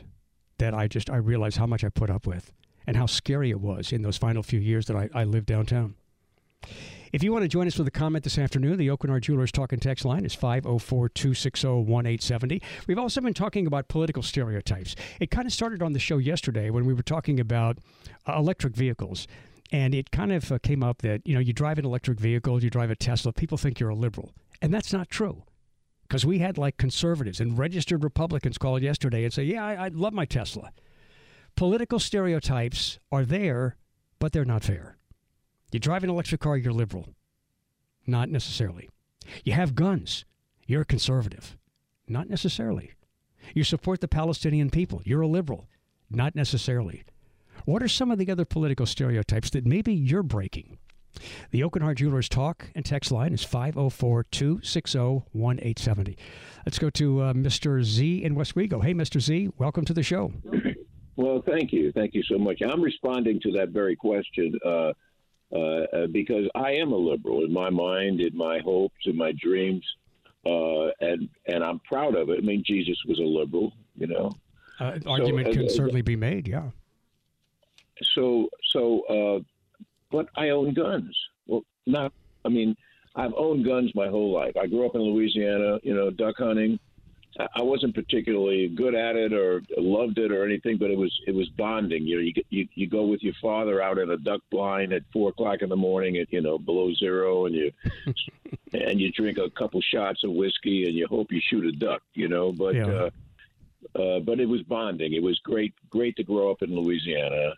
that 0.58 0.74
I 0.74 0.88
just 0.88 1.10
I 1.10 1.18
realize 1.18 1.56
how 1.56 1.66
much 1.66 1.84
I 1.84 1.89
put 1.89 2.10
up 2.10 2.28
with 2.28 2.51
and 2.86 2.96
how 2.98 3.06
scary 3.06 3.50
it 3.50 3.60
was 3.60 3.92
in 3.92 4.01
those 4.01 4.18
final 4.18 4.44
few 4.44 4.60
years 4.60 4.86
that 4.88 4.96
I, 4.96 5.10
I 5.13 5.24
lived 5.24 5.48
downtown. 5.48 5.96
If 7.12 7.24
you 7.24 7.32
want 7.32 7.44
to 7.44 7.48
join 7.48 7.66
us 7.66 7.78
with 7.78 7.88
a 7.88 7.92
comment 7.92 8.24
this 8.24 8.38
afternoon, 8.38 8.78
the 8.78 8.88
Aucoin 8.88 9.20
Jewelers 9.20 9.51
Talk 9.51 9.74
and 9.74 9.82
Text 9.82 10.06
line 10.06 10.25
is 10.25 10.36
504 10.36 11.10
260 11.10 11.68
1870. 11.68 12.62
We've 12.88 13.00
also 13.00 13.20
been 13.22 13.34
talking 13.34 13.66
about 13.66 13.88
political 13.88 14.22
stereotypes. 14.22 14.96
It 15.20 15.32
kind 15.32 15.48
of 15.48 15.54
started 15.54 15.82
on 15.82 15.94
the 15.94 16.00
show 16.00 16.20
yesterday 16.20 16.70
when 16.70 16.86
we 16.86 16.94
were 16.94 17.01
talking 17.01 17.39
about 17.39 17.80
uh, 18.28 18.34
electric 18.38 18.75
vehicles. 18.75 19.28
And 19.72 19.94
it 19.94 20.12
kind 20.12 20.32
of 20.32 20.52
uh, 20.52 20.60
came 20.60 20.84
up 20.84 21.02
that, 21.04 21.26
you 21.28 21.34
know, 21.36 21.40
you 21.40 21.54
drive 21.54 21.78
an 21.78 21.86
electric 21.86 22.20
vehicle, 22.20 22.64
you 22.64 22.70
drive 22.70 22.90
a 22.90 22.96
Tesla, 22.96 23.32
people 23.32 23.58
think 23.58 23.80
you're 23.80 23.90
a 23.90 23.96
liberal. 23.96 24.34
And 24.62 24.74
that's 24.74 24.92
not 24.92 25.10
true. 25.10 25.44
Because 26.08 26.26
we 26.26 26.40
had 26.40 26.58
like 26.58 26.78
conservatives 26.78 27.40
and 27.40 27.58
registered 27.58 28.04
Republicans 28.04 28.58
call 28.58 28.82
yesterday 28.82 29.24
and 29.24 29.32
say, 29.32 29.44
yeah, 29.44 29.64
I, 29.64 29.74
I 29.86 29.88
love 29.90 30.14
my 30.14 30.26
Tesla. 30.26 30.72
Political 31.56 32.00
stereotypes 32.00 32.98
are 33.12 33.24
there, 33.24 33.76
but 34.18 34.32
they're 34.32 34.46
not 34.46 34.64
fair. 34.64 34.98
You 35.72 35.80
drive 35.80 36.04
an 36.04 36.10
electric 36.10 36.42
car, 36.42 36.58
you're 36.58 36.74
liberal. 36.74 37.10
Not 38.08 38.30
necessarily. 38.30 38.90
You 39.44 39.54
have 39.54 39.76
guns, 39.76 40.26
you're 40.66 40.82
a 40.82 40.86
conservative. 40.86 41.58
Not 42.08 42.28
necessarily. 42.28 42.94
You 43.54 43.64
support 43.64 44.02
the 44.02 44.08
Palestinian 44.08 44.72
people, 44.72 45.02
you're 45.06 45.22
a 45.22 45.28
liberal. 45.28 45.68
Not 46.10 46.36
necessarily. 46.36 47.04
What 47.70 47.84
are 47.84 47.88
some 47.88 48.10
of 48.10 48.18
the 48.18 48.32
other 48.32 48.46
political 48.46 48.88
stereotypes 48.88 49.52
that 49.52 49.64
maybe 49.64 49.94
you're 49.94 50.24
breaking? 50.24 50.80
The 51.52 51.62
Aucoin 51.62 51.94
Jewelers 51.94 52.28
talk 52.28 52.66
and 52.74 52.84
text 52.84 53.12
line 53.12 53.32
is 53.32 53.44
504 53.44 54.24
260 54.24 54.98
1870. 54.98 56.18
Let's 56.66 56.80
go 56.80 56.90
to 56.90 57.22
uh, 57.22 57.34
Mr. 57.34 57.84
Z 57.84 58.24
in 58.24 58.34
Westwego. 58.34 58.84
Hey, 58.84 58.96
Mr. 58.96 59.22
Z, 59.22 59.50
welcome 59.60 59.86
to 59.86 59.94
the 59.94 60.02
show. 60.02 60.34
Well, 61.16 61.44
thank 61.46 61.74
you. 61.74 61.92
Thank 61.92 62.14
you 62.14 62.24
so 62.24 62.38
much. 62.38 62.62
I'm 62.62 62.82
responding 62.82 63.42
to 63.42 63.52
that 63.52 63.70
very 63.72 63.94
question 63.94 64.58
uh, 64.66 64.94
uh, 65.52 65.58
uh 65.58 66.08
because 66.14 66.48
I 66.56 66.72
am 66.72 66.94
a 66.94 66.96
liberal 66.96 67.44
in 67.44 67.52
my 67.52 67.70
mind, 67.70 68.22
in 68.22 68.38
my 68.38 68.60
hopes, 68.60 68.96
in 69.04 69.18
my 69.18 69.34
dreams, 69.34 69.84
uh, 70.46 70.86
and 71.02 71.28
and 71.46 71.62
I'm 71.62 71.80
proud 71.80 72.16
of 72.16 72.30
it. 72.30 72.38
I 72.38 72.42
mean, 72.42 72.64
Jesus 72.66 72.98
was 73.06 73.20
a 73.20 73.24
liberal, 73.24 73.74
you 73.98 74.08
know. 74.08 74.32
Uh, 74.80 74.98
argument 75.06 75.48
so, 75.48 75.54
can 75.56 75.70
certainly 75.70 76.02
be 76.02 76.16
made, 76.16 76.48
yeah. 76.48 76.70
So, 78.15 78.50
so 78.72 79.44
but 80.12 80.27
I 80.36 80.50
own 80.50 80.74
guns. 80.74 81.18
Well, 81.48 81.63
not. 81.86 82.13
I 82.46 82.50
mean, 82.50 82.75
I've 83.15 83.34
owned 83.36 83.65
guns 83.65 83.91
my 83.96 84.08
whole 84.08 84.32
life. 84.32 84.56
I 84.60 84.68
grew 84.68 84.86
up 84.86 84.96
in 84.96 85.01
Louisiana, 85.01 85.79
you 85.84 85.94
know, 85.94 86.10
duck 86.10 86.36
hunting. 86.38 86.79
I 87.56 87.62
wasn't 87.62 87.96
particularly 87.96 88.68
good 88.68 88.96
at 88.96 89.15
it 89.15 89.34
or 89.34 89.62
loved 89.77 90.18
it 90.18 90.32
or 90.32 90.44
anything, 90.44 90.77
but 90.77 90.89
it 90.89 90.98
was 90.98 91.15
it 91.27 91.34
was 91.34 91.48
bonding. 91.50 92.06
You 92.06 92.15
know, 92.15 92.22
you 92.22 92.34
you 92.50 92.68
you 92.74 92.88
go 92.88 93.06
with 93.06 93.22
your 93.22 93.36
father 93.41 93.82
out 93.82 93.98
in 93.98 94.10
a 94.10 94.18
duck 94.18 94.41
blind 94.50 94.94
at 94.94 95.03
four 95.13 95.29
o'clock 95.29 95.62
in 95.62 95.70
the 95.70 95.75
morning 95.75 96.18
at 96.18 96.34
you 96.34 96.41
know 96.41 96.58
below 96.58 96.94
zero, 96.96 97.46
and 97.46 97.56
you 97.56 97.72
and 98.74 99.00
you 99.00 99.12
drink 99.12 99.38
a 99.38 99.50
couple 99.51 99.79
shots 99.82 100.24
of 100.24 100.32
whiskey 100.32 100.86
and 100.86 100.96
you 100.96 101.08
hope 101.08 101.32
you 101.32 101.39
shoot 101.50 101.65
a 101.65 101.72
duck. 101.72 102.01
You 102.13 102.27
know, 102.27 102.51
but 102.51 102.75
yeah. 102.75 102.88
uh, 102.88 103.10
uh, 104.01 104.20
but 104.20 104.39
it 104.39 104.48
was 104.48 104.63
bonding. 104.63 105.13
It 105.13 105.24
was 105.24 105.39
great 105.39 105.74
great 105.89 106.15
to 106.18 106.24
grow 106.24 106.51
up 106.51 106.62
in 106.62 106.75
Louisiana. 106.75 107.53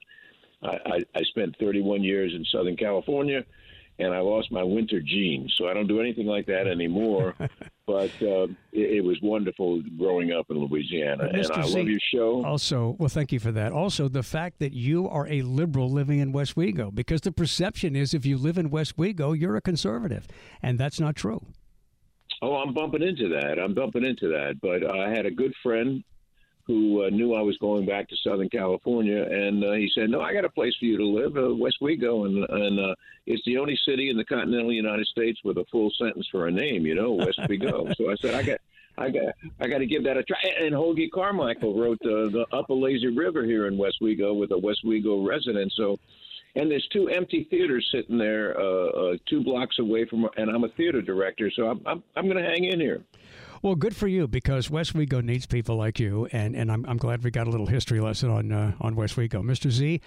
I, 0.64 1.04
I, 1.16 1.24
spent 1.24 1.56
31 1.60 2.04
years 2.04 2.34
in 2.36 2.46
Southern 2.46 2.76
California, 2.76 3.44
and 3.98 4.14
I 4.14 4.20
lost 4.20 4.52
my 4.52 4.64
winter 4.64 5.02
genes, 5.02 5.54
so 5.58 5.68
I 5.68 5.74
don't 5.74 5.88
do 5.88 6.00
anything 6.00 6.28
like 6.28 6.46
that 6.48 6.68
anymore. 6.68 7.36
but 7.88 8.12
uh, 8.22 8.48
it, 8.72 8.98
it, 8.98 9.04
was 9.04 9.18
wonderful 9.22 9.82
growing 9.98 10.32
up 10.32 10.46
in 10.50 10.60
Louisiana, 10.60 11.30
and, 11.34 11.52
I 11.52 11.64
Z, 11.64 11.78
love 11.78 11.88
your 11.88 12.00
show. 12.14 12.46
Also, 12.46 12.96
well, 13.00 13.10
thank 13.10 13.32
you 13.32 13.40
for 13.40 13.52
that. 13.52 13.72
Also, 13.72 14.08
the 14.08 14.24
fact 14.24 14.60
that 14.60 14.74
you 14.74 15.10
are 15.10 15.28
a 15.28 15.42
liberal 15.42 15.90
living 15.92 16.20
in 16.20 16.32
Westwego, 16.32 16.94
because 16.94 17.22
the 17.22 17.32
perception 17.32 17.96
is 17.96 18.14
if 18.14 18.26
you 18.26 18.38
live 18.38 18.58
in 18.58 18.70
Westwego, 18.70 19.38
you're 19.40 19.56
a 19.56 19.62
conservative, 19.62 20.28
and 20.62 20.78
that's 20.78 21.00
not 21.00 21.16
true. 21.16 21.46
Oh, 22.44 22.56
I'm 22.56 22.74
bumping 22.74 23.04
into 23.04 23.30
that. 23.30 23.60
I'm 23.60 23.76
bumping 23.76 24.04
into 24.04 24.28
that. 24.30 24.60
But 24.62 24.92
I 24.92 25.10
had 25.10 25.26
a 25.26 25.32
good 25.32 25.54
friend 25.62 26.04
who 26.72 27.04
uh, 27.04 27.10
knew 27.10 27.34
I 27.34 27.42
was 27.42 27.58
going 27.58 27.86
back 27.86 28.08
to 28.08 28.16
Southern 28.24 28.48
California, 28.48 29.24
and 29.24 29.62
uh, 29.62 29.74
he 29.74 29.92
said, 29.94 30.10
"No, 30.10 30.22
I 30.22 30.34
got 30.34 30.46
a 30.46 30.50
place 30.50 30.74
for 30.80 30.86
you 30.86 30.98
to 30.98 31.06
live, 31.06 31.36
uh, 31.36 31.52
Westwego, 31.52 32.26
and 32.26 32.50
and 32.50 32.80
uh, 32.80 32.96
it's 33.26 33.44
the 33.46 33.58
only 33.58 33.78
city 33.86 34.10
in 34.10 34.16
the 34.16 34.24
continental 34.24 34.72
United 34.72 35.06
States 35.08 35.40
with 35.44 35.58
a 35.58 35.66
full 35.70 35.92
sentence 36.00 36.26
for 36.32 36.48
a 36.48 36.52
name, 36.52 36.86
you 36.86 36.96
know, 36.96 37.18
Westwego." 37.18 37.94
so 37.98 38.10
I 38.10 38.16
said, 38.16 38.36
"I 38.36 38.44
got." 38.44 38.60
I 38.98 39.10
got 39.10 39.34
I 39.62 39.68
got 39.68 39.78
to 39.78 39.86
give 39.86 40.04
that 40.04 40.18
a 40.18 40.24
try. 40.24 40.38
And 40.60 40.76
Hoagy 40.76 41.10
Carmichael 41.10 41.80
wrote 41.80 41.98
uh, 42.04 42.28
the 42.30 42.46
Up 42.52 42.70
a 42.70 42.74
Lazy 42.74 43.08
River 43.08 43.46
here 43.46 43.68
in 43.68 43.78
Westwego 43.78 44.38
with 44.38 44.52
a 44.52 44.56
Westwego 44.56 45.26
resident. 45.26 45.72
So, 45.78 45.98
and 46.56 46.70
there's 46.70 46.86
two 46.92 47.08
empty 47.08 47.48
theaters 47.50 47.88
sitting 47.90 48.18
there, 48.18 48.60
uh, 48.60 48.88
uh, 48.90 49.18
two 49.30 49.46
blocks 49.46 49.80
away 49.80 50.06
from, 50.06 50.28
and 50.36 50.52
I'm 50.52 50.66
a 50.66 50.70
theater 50.70 51.02
director, 51.02 51.50
so 51.56 51.68
I'm 51.68 51.82
I'm, 51.86 52.04
I'm 52.18 52.26
going 52.26 52.44
to 52.44 52.50
hang 52.50 52.66
in 52.66 52.82
here. 52.82 53.02
Well, 53.64 53.76
good 53.76 53.96
for 53.96 54.08
you 54.08 54.28
because 54.28 54.70
Westwego 54.70 55.24
needs 55.24 55.46
people 55.46 55.76
like 55.76 56.00
you, 56.00 56.28
and, 56.32 56.56
and 56.56 56.72
I'm, 56.72 56.84
I'm 56.88 56.98
glad 56.98 57.24
we 57.24 57.30
got 57.30 57.46
a 57.46 57.52
little 57.52 57.68
history 57.68 58.00
lesson 58.00 58.32
on 58.32 58.52
uh, 58.52 58.74
on 58.82 58.96
Westwego. 58.96 59.44
Mr. 59.44 59.70
Z, 59.70 60.02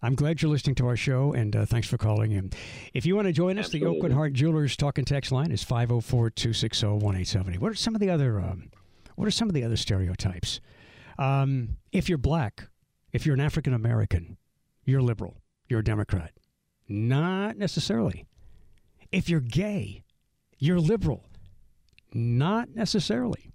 I'm 0.00 0.14
glad 0.14 0.40
you're 0.40 0.50
listening 0.50 0.76
to 0.76 0.86
our 0.86 0.96
show, 0.96 1.32
and 1.32 1.56
uh, 1.56 1.66
thanks 1.66 1.88
for 1.88 1.98
calling 1.98 2.30
in. 2.30 2.52
If 2.94 3.04
you 3.04 3.16
want 3.16 3.26
to 3.26 3.32
join 3.32 3.58
us, 3.58 3.66
Absolutely. 3.66 4.00
the 4.00 4.08
Aucoin 4.08 4.12
Hart 4.14 4.32
Jewelers 4.32 4.76
talk 4.76 4.96
and 4.96 5.06
text 5.06 5.32
line 5.32 5.50
is 5.50 5.64
504-260-1870. 5.64 7.58
What 7.58 7.72
are 7.72 7.74
some 7.74 7.96
of 7.96 8.00
the 8.00 8.10
other 8.10 8.40
um, 8.40 8.70
What 9.16 9.26
are 9.26 9.32
some 9.32 9.48
of 9.48 9.54
the 9.54 9.64
other 9.64 9.76
stereotypes? 9.76 10.60
Um, 11.18 11.78
if 11.90 12.08
you're 12.08 12.16
black, 12.16 12.68
if 13.12 13.26
you're 13.26 13.34
an 13.34 13.40
African 13.40 13.74
American, 13.74 14.36
you're 14.84 15.02
liberal, 15.02 15.36
you're 15.68 15.80
a 15.80 15.84
Democrat. 15.84 16.30
Not 16.88 17.56
necessarily. 17.56 18.24
If 19.10 19.28
you're 19.28 19.40
gay, 19.40 20.04
you're 20.58 20.78
liberal. 20.78 21.24
Not 22.12 22.74
necessarily. 22.74 23.50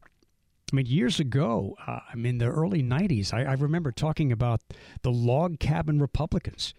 I 0.72 0.76
mean, 0.76 0.86
years 0.88 1.20
ago, 1.20 1.76
uh, 1.86 2.00
I 2.12 2.16
mean, 2.16 2.40
the 2.40 2.48
early 2.48 2.82
90s, 2.82 3.34
I, 3.34 3.44
I, 3.44 3.54
remember 3.54 3.92
talking 3.92 4.32
about 4.32 4.62
the 5.04 5.12
log 5.12 5.60
cabin 5.60 6.00
Republicans. 6.00 6.74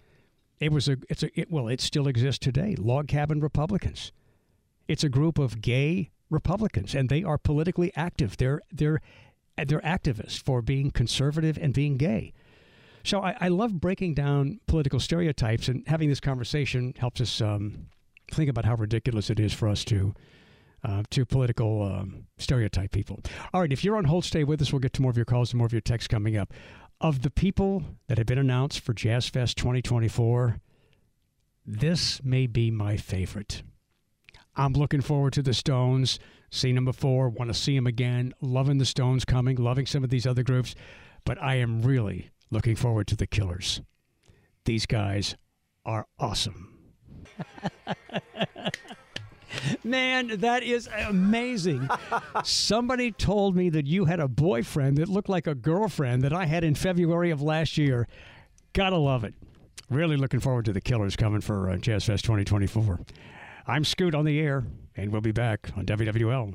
It 0.59 0.73
was 0.73 0.89
a, 0.89 0.97
it's 1.09 1.23
a, 1.23 1.41
it, 1.41 1.51
well, 1.51 1.69
it 1.69 1.81
still 1.81 2.09
exists 2.09 2.41
today. 2.41 2.75
Log 2.77 3.07
cabin 3.07 3.41
Republicans. 3.41 4.11
It's 4.89 5.05
a 5.05 5.09
group 5.09 5.39
of 5.39 5.61
gay 5.61 6.11
Republicans, 6.31 6.95
and 6.95 7.09
they 7.09 7.23
are 7.23 7.39
politically 7.39 7.93
active. 7.95 8.37
They're, 8.37 8.61
they're, 8.73 9.01
they're 9.57 9.81
activists 9.81 10.43
for 10.43 10.63
being 10.63 10.91
conservative 10.91 11.57
and 11.61 11.73
being 11.73 11.97
gay. 11.97 12.33
So 13.05 13.23
I, 13.23 13.37
I 13.41 13.49
love 13.49 13.81
breaking 13.81 14.15
down 14.15 14.59
political 14.67 14.99
stereotypes, 14.99 15.69
and 15.69 15.87
having 15.87 16.09
this 16.09 16.19
conversation 16.19 16.93
helps 16.99 17.21
us 17.21 17.41
um, 17.41 17.87
think 18.33 18.51
about 18.51 18.65
how 18.65 18.75
ridiculous 18.75 19.31
it 19.31 19.39
is 19.39 19.53
for 19.53 19.69
us 19.69 19.85
to 19.85 20.13
uh, 20.85 21.03
to 21.11 21.25
political 21.25 21.83
um, 21.83 22.27
stereotype 22.39 22.93
people. 22.93 23.21
All 23.53 23.61
right, 23.61 23.73
if 23.73 23.85
you're 23.85 23.97
on 23.97 24.05
hold, 24.05 24.25
stay 24.25 24.45
with 24.45 24.61
us. 24.63 24.73
We'll 24.73 24.81
get 24.81 24.93
to 24.95 25.03
more 25.03 25.11
of 25.11 25.17
your 25.17 25.27
calls 25.27 25.53
and 25.53 25.59
more 25.59 25.67
of 25.67 25.73
your 25.73 25.81
texts 25.81 26.09
coming 26.09 26.37
up. 26.37 26.53
Of 27.01 27.23
the 27.23 27.31
people 27.31 27.83
that 28.09 28.19
have 28.19 28.27
been 28.27 28.39
announced 28.39 28.81
for 28.81 28.95
Jazz 28.95 29.29
Fest 29.29 29.59
2024, 29.59 30.61
this 31.67 32.23
may 32.23 32.47
be 32.47 32.71
my 32.71 32.97
favorite. 32.97 33.63
I'm 34.55 34.73
looking 34.73 35.03
forward 35.03 35.35
to 35.35 35.43
the 35.43 35.53
Stones. 35.53 36.19
Seen 36.51 36.77
them 36.77 36.85
before, 36.85 37.29
want 37.29 37.51
to 37.51 37.55
see 37.55 37.75
them 37.75 37.87
again. 37.87 38.33
Loving 38.41 38.79
the 38.79 38.87
Stones 38.87 39.25
coming, 39.25 39.57
loving 39.57 39.85
some 39.85 40.05
of 40.05 40.11
these 40.11 40.27
other 40.27 40.43
groups, 40.43 40.75
but 41.25 41.43
I 41.43 41.57
am 41.57 41.83
really 41.83 42.31
looking 42.51 42.77
forward 42.77 43.09
to 43.09 43.17
the 43.17 43.27
Killers. 43.27 43.83
These 44.65 44.87
guys 44.87 45.37
are 45.85 46.07
awesome. 46.19 46.79
Man, 49.85 50.39
that 50.39 50.63
is 50.63 50.89
amazing. 51.07 51.89
Somebody 52.45 53.13
told 53.13 53.57
me 53.57 53.71
that 53.71 53.87
you 53.87 54.05
had 54.05 54.21
a 54.21 54.29
boyfriend 54.29 54.99
that 54.99 55.09
looked 55.09 55.29
like 55.29 55.47
a 55.47 55.55
girlfriend 55.55 56.23
that 56.23 56.33
I 56.33 56.47
had 56.47 56.65
in 56.65 56.75
February 56.75 57.31
of 57.31 57.43
last 57.43 57.77
year. 57.77 58.09
Gotta 58.73 58.97
love 58.97 59.25
it. 59.25 59.35
Really 59.89 60.17
looking 60.17 60.41
forward 60.41 60.65
to 60.67 60.73
the 60.73 60.81
Killers 60.81 61.17
coming 61.17 61.41
for 61.41 61.71
uh, 61.71 61.77
Jazz 61.77 62.05
Fest 62.05 62.25
2024. 62.25 63.01
I'm 63.67 63.85
Scoot 63.85 64.15
on 64.15 64.25
the 64.25 64.41
air, 64.41 64.65
and 64.97 65.13
we'll 65.13 65.21
be 65.21 65.33
back 65.33 65.71
on 65.77 65.87
WWL. 65.87 66.55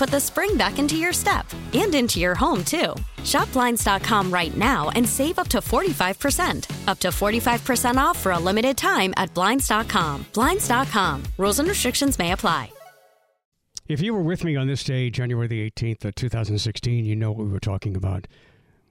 put 0.00 0.08
the 0.08 0.18
spring 0.18 0.56
back 0.56 0.78
into 0.78 0.96
your 0.96 1.12
step 1.12 1.46
and 1.74 1.94
into 1.94 2.18
your 2.18 2.34
home, 2.34 2.64
too. 2.64 2.94
Shop 3.22 3.52
Blinds.com 3.52 4.32
right 4.32 4.56
now 4.56 4.88
and 4.96 5.06
save 5.06 5.38
up 5.38 5.48
to 5.48 5.58
45%. 5.58 6.88
Up 6.88 6.98
to 7.00 7.08
45% 7.08 7.96
off 7.96 8.18
for 8.18 8.32
a 8.32 8.38
limited 8.38 8.78
time 8.78 9.12
at 9.18 9.34
Blinds.com. 9.34 10.24
Blinds.com. 10.32 11.22
Rules 11.36 11.58
and 11.58 11.68
restrictions 11.68 12.18
may 12.18 12.32
apply. 12.32 12.72
If 13.88 14.00
you 14.00 14.14
were 14.14 14.22
with 14.22 14.42
me 14.42 14.56
on 14.56 14.68
this 14.68 14.84
day, 14.84 15.10
January 15.10 15.48
the 15.48 15.70
18th 15.70 16.06
of 16.06 16.14
2016, 16.14 17.04
you 17.04 17.14
know 17.14 17.32
what 17.32 17.44
we 17.44 17.52
were 17.52 17.60
talking 17.60 17.94
about. 17.94 18.26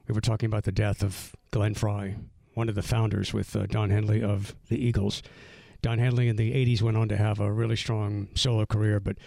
We 0.07 0.13
were 0.13 0.21
talking 0.21 0.45
about 0.45 0.65
the 0.65 0.71
death 0.71 1.01
of 1.01 1.33
Glenn 1.49 1.73
Frey, 1.73 2.17
one 2.53 2.69
of 2.69 2.75
the 2.75 2.83
founders 2.83 3.33
with 3.33 3.55
uh, 3.55 3.65
Don 3.65 3.89
Henley 3.89 4.21
of 4.21 4.53
the 4.67 4.77
Eagles. 4.77 5.23
Don 5.81 5.97
Henley 5.97 6.27
in 6.27 6.35
the 6.35 6.51
80s 6.51 6.83
went 6.83 6.97
on 6.97 7.09
to 7.09 7.17
have 7.17 7.39
a 7.39 7.51
really 7.51 7.77
strong 7.77 8.27
solo 8.35 8.67
career, 8.67 8.99
but 8.99 9.17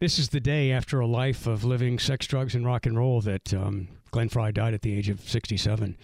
this 0.00 0.18
is 0.18 0.28
the 0.28 0.40
day 0.40 0.70
after 0.70 1.00
a 1.00 1.06
life 1.06 1.46
of 1.46 1.64
living 1.64 1.98
sex, 1.98 2.26
drugs, 2.26 2.54
and 2.54 2.64
rock 2.64 2.86
and 2.86 2.96
roll 2.96 3.20
that 3.22 3.52
um, 3.52 3.88
Glenn 4.10 4.28
Frey 4.28 4.52
died 4.52 4.74
at 4.74 4.82
the 4.82 4.96
age 4.96 5.08
of 5.08 5.20
67. 5.20 5.96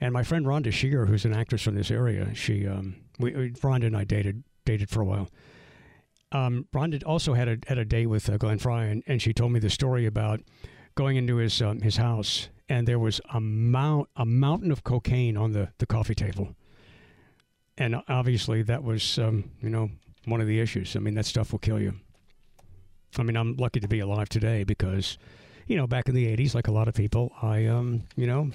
And 0.00 0.12
my 0.12 0.22
friend 0.22 0.44
Rhonda 0.44 0.72
Shear, 0.72 1.06
who's 1.06 1.24
an 1.24 1.34
actress 1.34 1.62
from 1.62 1.76
this 1.76 1.90
area, 1.90 2.34
she, 2.34 2.66
um, 2.66 2.96
we, 3.18 3.32
Rhonda 3.32 3.86
and 3.86 3.96
I 3.96 4.04
dated 4.04 4.42
dated 4.64 4.90
for 4.90 5.02
a 5.02 5.04
while. 5.04 5.28
Um, 6.32 6.66
Rhonda 6.74 7.02
also 7.06 7.34
had 7.34 7.48
a 7.48 7.58
had 7.66 7.78
a 7.78 7.84
date 7.84 8.06
with 8.06 8.28
uh, 8.28 8.36
Glenn 8.36 8.58
Frey, 8.58 8.90
and, 8.90 9.02
and 9.06 9.22
she 9.22 9.32
told 9.32 9.52
me 9.52 9.60
the 9.60 9.70
story 9.70 10.04
about 10.04 10.40
going 10.96 11.16
into 11.16 11.36
his 11.36 11.62
um, 11.62 11.80
his 11.80 11.96
house, 11.96 12.48
and 12.68 12.88
there 12.88 12.98
was 12.98 13.20
a 13.32 13.40
mount 13.40 14.08
a 14.16 14.26
mountain 14.26 14.72
of 14.72 14.82
cocaine 14.82 15.36
on 15.36 15.52
the, 15.52 15.70
the 15.78 15.86
coffee 15.86 16.14
table, 16.14 16.56
and 17.78 17.96
obviously 18.08 18.62
that 18.62 18.82
was 18.82 19.18
um, 19.18 19.50
you 19.60 19.70
know 19.70 19.90
one 20.24 20.40
of 20.40 20.48
the 20.48 20.58
issues. 20.58 20.96
I 20.96 20.98
mean 20.98 21.14
that 21.14 21.26
stuff 21.26 21.52
will 21.52 21.60
kill 21.60 21.80
you. 21.80 21.94
I 23.18 23.22
mean 23.22 23.36
I'm 23.36 23.56
lucky 23.56 23.80
to 23.80 23.88
be 23.88 24.00
alive 24.00 24.28
today 24.28 24.64
because, 24.64 25.18
you 25.66 25.76
know, 25.76 25.86
back 25.86 26.08
in 26.08 26.14
the 26.14 26.26
'80s, 26.36 26.54
like 26.54 26.68
a 26.68 26.72
lot 26.72 26.88
of 26.88 26.94
people, 26.94 27.32
I 27.42 27.66
um 27.66 28.02
you 28.16 28.26
know 28.26 28.50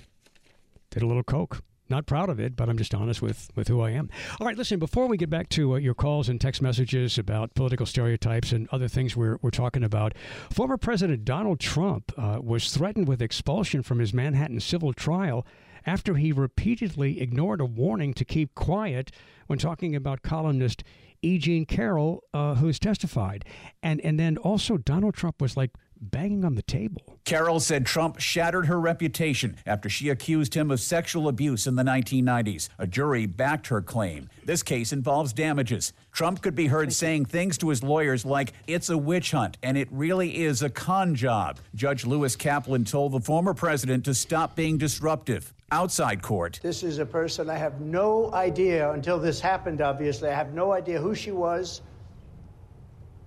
did 0.92 1.04
a 1.04 1.08
little 1.08 1.24
coke. 1.24 1.64
Not 1.90 2.06
proud 2.06 2.30
of 2.30 2.40
it, 2.40 2.56
but 2.56 2.70
I'm 2.70 2.78
just 2.78 2.94
honest 2.94 3.20
with, 3.20 3.50
with 3.56 3.68
who 3.68 3.82
I 3.82 3.90
am. 3.90 4.12
All 4.40 4.46
right, 4.46 4.56
listen, 4.56 4.78
before 4.78 5.08
we 5.08 5.18
get 5.18 5.32
back 5.32 5.50
to 5.50 5.74
uh, 5.74 5.78
your 5.78 5.96
calls 5.96 6.30
and 6.30 6.40
text 6.40 6.62
messages 6.62 7.18
about 7.18 7.56
political 7.56 7.88
stereotypes 7.88 8.52
and 8.52 8.70
other 8.72 8.88
things 8.88 9.18
we're, 9.18 9.40
we're 9.42 9.50
talking 9.50 9.84
about, 9.84 10.14
former 10.52 10.78
President 10.78 11.26
Donald 11.26 11.60
Trump 11.60 12.14
uh, 12.16 12.38
was 12.44 12.72
threatened 12.72 13.08
with 13.08 13.24
expulsion 13.24 13.82
from 13.82 13.98
his 13.98 14.14
Manhattan 14.14 14.60
civil 14.60 14.94
trial 14.94 15.48
after 15.90 16.14
he 16.14 16.32
repeatedly 16.32 17.20
ignored 17.20 17.60
a 17.60 17.66
warning 17.66 18.14
to 18.14 18.24
keep 18.24 18.54
quiet 18.54 19.12
when 19.48 19.58
talking 19.58 19.96
about 19.96 20.22
columnist 20.22 20.84
E. 21.24 21.40
Jean 21.40 21.66
Carroll, 21.66 22.24
uh, 22.32 22.54
who's 22.54 22.78
testified. 22.78 23.44
And, 23.82 24.00
and 24.02 24.20
then 24.20 24.38
also, 24.38 24.78
Donald 24.78 25.16
Trump 25.16 25.42
was 25.42 25.58
like, 25.58 25.72
banging 26.00 26.46
on 26.46 26.56
the 26.56 26.62
table. 26.62 27.02
Carroll 27.26 27.60
said 27.60 27.86
Trump 27.86 28.20
shattered 28.20 28.68
her 28.68 28.80
reputation 28.80 29.58
after 29.66 29.90
she 29.90 30.10
accused 30.10 30.54
him 30.54 30.72
of 30.72 30.80
sexual 30.80 31.28
abuse 31.28 31.68
in 31.68 31.76
the 31.76 31.84
1990s. 31.84 32.70
A 32.78 32.88
jury 32.88 33.26
backed 33.26 33.68
her 33.68 33.82
claim. 33.82 34.30
This 34.46 34.64
case 34.64 34.94
involves 34.94 35.34
damages. 35.34 35.92
Trump 36.14 36.42
could 36.42 36.56
be 36.56 36.68
heard 36.68 36.94
saying 36.94 37.26
things 37.26 37.58
to 37.58 37.70
his 37.70 37.84
lawyers 37.84 38.26
like, 38.26 38.54
it's 38.68 38.90
a 38.90 38.98
witch 38.98 39.32
hunt 39.32 39.58
and 39.62 39.76
it 39.76 39.90
really 39.92 40.38
is 40.38 40.62
a 40.62 40.70
con 40.70 41.16
job. 41.16 41.60
Judge 41.76 42.06
Lewis 42.06 42.36
Kaplan 42.36 42.86
told 42.86 43.12
the 43.12 43.20
former 43.20 43.54
president 43.54 44.06
to 44.06 44.14
stop 44.14 44.56
being 44.56 44.78
disruptive. 44.78 45.54
Outside 45.72 46.24
court. 46.24 46.60
This 46.64 46.82
is 46.82 46.98
a 46.98 47.06
person 47.06 47.50
I 47.50 47.58
have 47.58 47.80
no 47.80 48.34
idea 48.34 48.92
until 48.92 49.20
this 49.20 49.40
happened, 49.40 49.82
obviously. 49.82 50.30
I 50.30 50.34
have 50.34 50.54
no 50.54 50.72
idea 50.72 51.00
who 51.00 51.14
she 51.14 51.32
was 51.32 51.82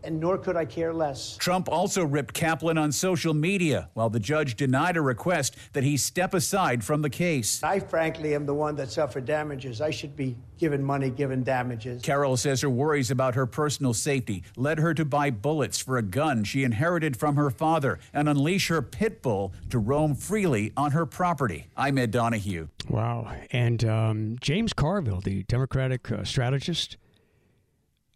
and 0.04 0.20
nor 0.20 0.38
could 0.38 0.56
I 0.56 0.64
care 0.64 0.92
less. 0.92 1.36
Trump 1.36 1.68
also 1.68 2.04
ripped 2.04 2.34
Kaplan 2.34 2.78
on 2.78 2.92
social 2.92 3.34
media 3.34 3.88
while 3.94 4.10
the 4.10 4.20
judge 4.20 4.56
denied 4.56 4.96
a 4.96 5.00
request 5.00 5.56
that 5.72 5.84
he 5.84 5.96
step 5.96 6.34
aside 6.34 6.84
from 6.84 7.02
the 7.02 7.10
case. 7.10 7.62
I 7.62 7.80
frankly 7.80 8.34
am 8.34 8.46
the 8.46 8.54
one 8.54 8.76
that 8.76 8.90
suffered 8.90 9.24
damages. 9.24 9.80
I 9.80 9.90
should 9.90 10.16
be 10.16 10.36
given 10.58 10.82
money, 10.82 11.10
given 11.10 11.42
damages. 11.42 12.02
Carroll 12.02 12.36
says 12.36 12.60
her 12.60 12.70
worries 12.70 13.10
about 13.10 13.34
her 13.34 13.46
personal 13.46 13.92
safety 13.92 14.44
led 14.56 14.78
her 14.78 14.94
to 14.94 15.04
buy 15.04 15.30
bullets 15.30 15.78
for 15.78 15.98
a 15.98 16.02
gun 16.02 16.44
she 16.44 16.62
inherited 16.62 17.16
from 17.16 17.36
her 17.36 17.50
father 17.50 17.98
and 18.12 18.28
unleash 18.28 18.68
her 18.68 18.80
pit 18.80 19.22
bull 19.22 19.52
to 19.70 19.78
roam 19.78 20.14
freely 20.14 20.72
on 20.76 20.92
her 20.92 21.04
property. 21.04 21.66
I'm 21.76 21.98
Ed 21.98 22.12
Donahue. 22.12 22.68
Wow. 22.88 23.32
And 23.50 23.84
um, 23.84 24.36
James 24.40 24.72
Carville, 24.72 25.20
the 25.20 25.42
Democratic 25.44 26.10
uh, 26.12 26.24
strategist, 26.24 26.96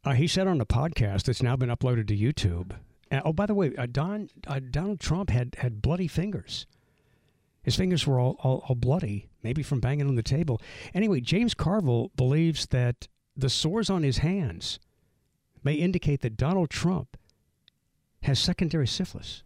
uh, 0.06 0.12
he 0.12 0.28
said 0.28 0.46
on 0.46 0.60
a 0.60 0.66
podcast 0.66 1.24
that's 1.24 1.42
now 1.42 1.56
been 1.56 1.68
uploaded 1.68 2.06
to 2.08 2.16
YouTube. 2.16 2.72
Uh, 3.10 3.20
oh, 3.24 3.32
by 3.32 3.44
the 3.46 3.54
way, 3.54 3.74
uh, 3.76 3.86
Don 3.90 4.28
uh, 4.46 4.60
Donald 4.70 5.00
Trump 5.00 5.30
had 5.30 5.56
had 5.58 5.82
bloody 5.82 6.08
fingers. 6.08 6.66
His 7.62 7.74
fingers 7.74 8.06
were 8.06 8.20
all, 8.20 8.36
all, 8.44 8.64
all 8.68 8.76
bloody, 8.76 9.28
maybe 9.42 9.64
from 9.64 9.80
banging 9.80 10.06
on 10.06 10.14
the 10.14 10.22
table. 10.22 10.60
Anyway, 10.94 11.20
James 11.20 11.52
Carville 11.52 12.12
believes 12.14 12.66
that 12.66 13.08
the 13.36 13.50
sores 13.50 13.90
on 13.90 14.04
his 14.04 14.18
hands 14.18 14.78
may 15.64 15.74
indicate 15.74 16.20
that 16.20 16.36
Donald 16.36 16.70
Trump 16.70 17.16
has 18.22 18.38
secondary 18.38 18.86
syphilis. 18.86 19.42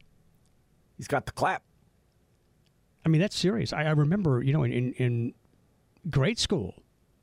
He's 0.98 1.08
got 1.08 1.24
the 1.24 1.32
clap. 1.32 1.62
I 3.06 3.08
mean, 3.08 3.22
that's 3.22 3.38
serious. 3.38 3.72
I, 3.72 3.84
I 3.84 3.90
remember, 3.92 4.42
you 4.42 4.52
know, 4.52 4.64
in, 4.64 4.72
in, 4.72 4.92
in 4.92 5.34
grade 6.10 6.38
school, 6.38 6.74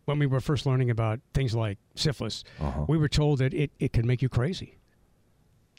when 0.08 0.20
we 0.20 0.26
were 0.26 0.40
first 0.40 0.66
learning 0.66 0.90
about 0.90 1.20
things 1.34 1.54
like 1.54 1.78
syphilis, 1.96 2.46
Uh-huh. 2.62 2.86
we 2.88 2.98
were 2.98 3.10
told 3.10 3.40
that 3.40 3.54
it, 3.54 3.72
it 3.78 3.92
can 3.92 4.08
make 4.08 4.22
you 4.22 4.30
crazy. 4.30 4.78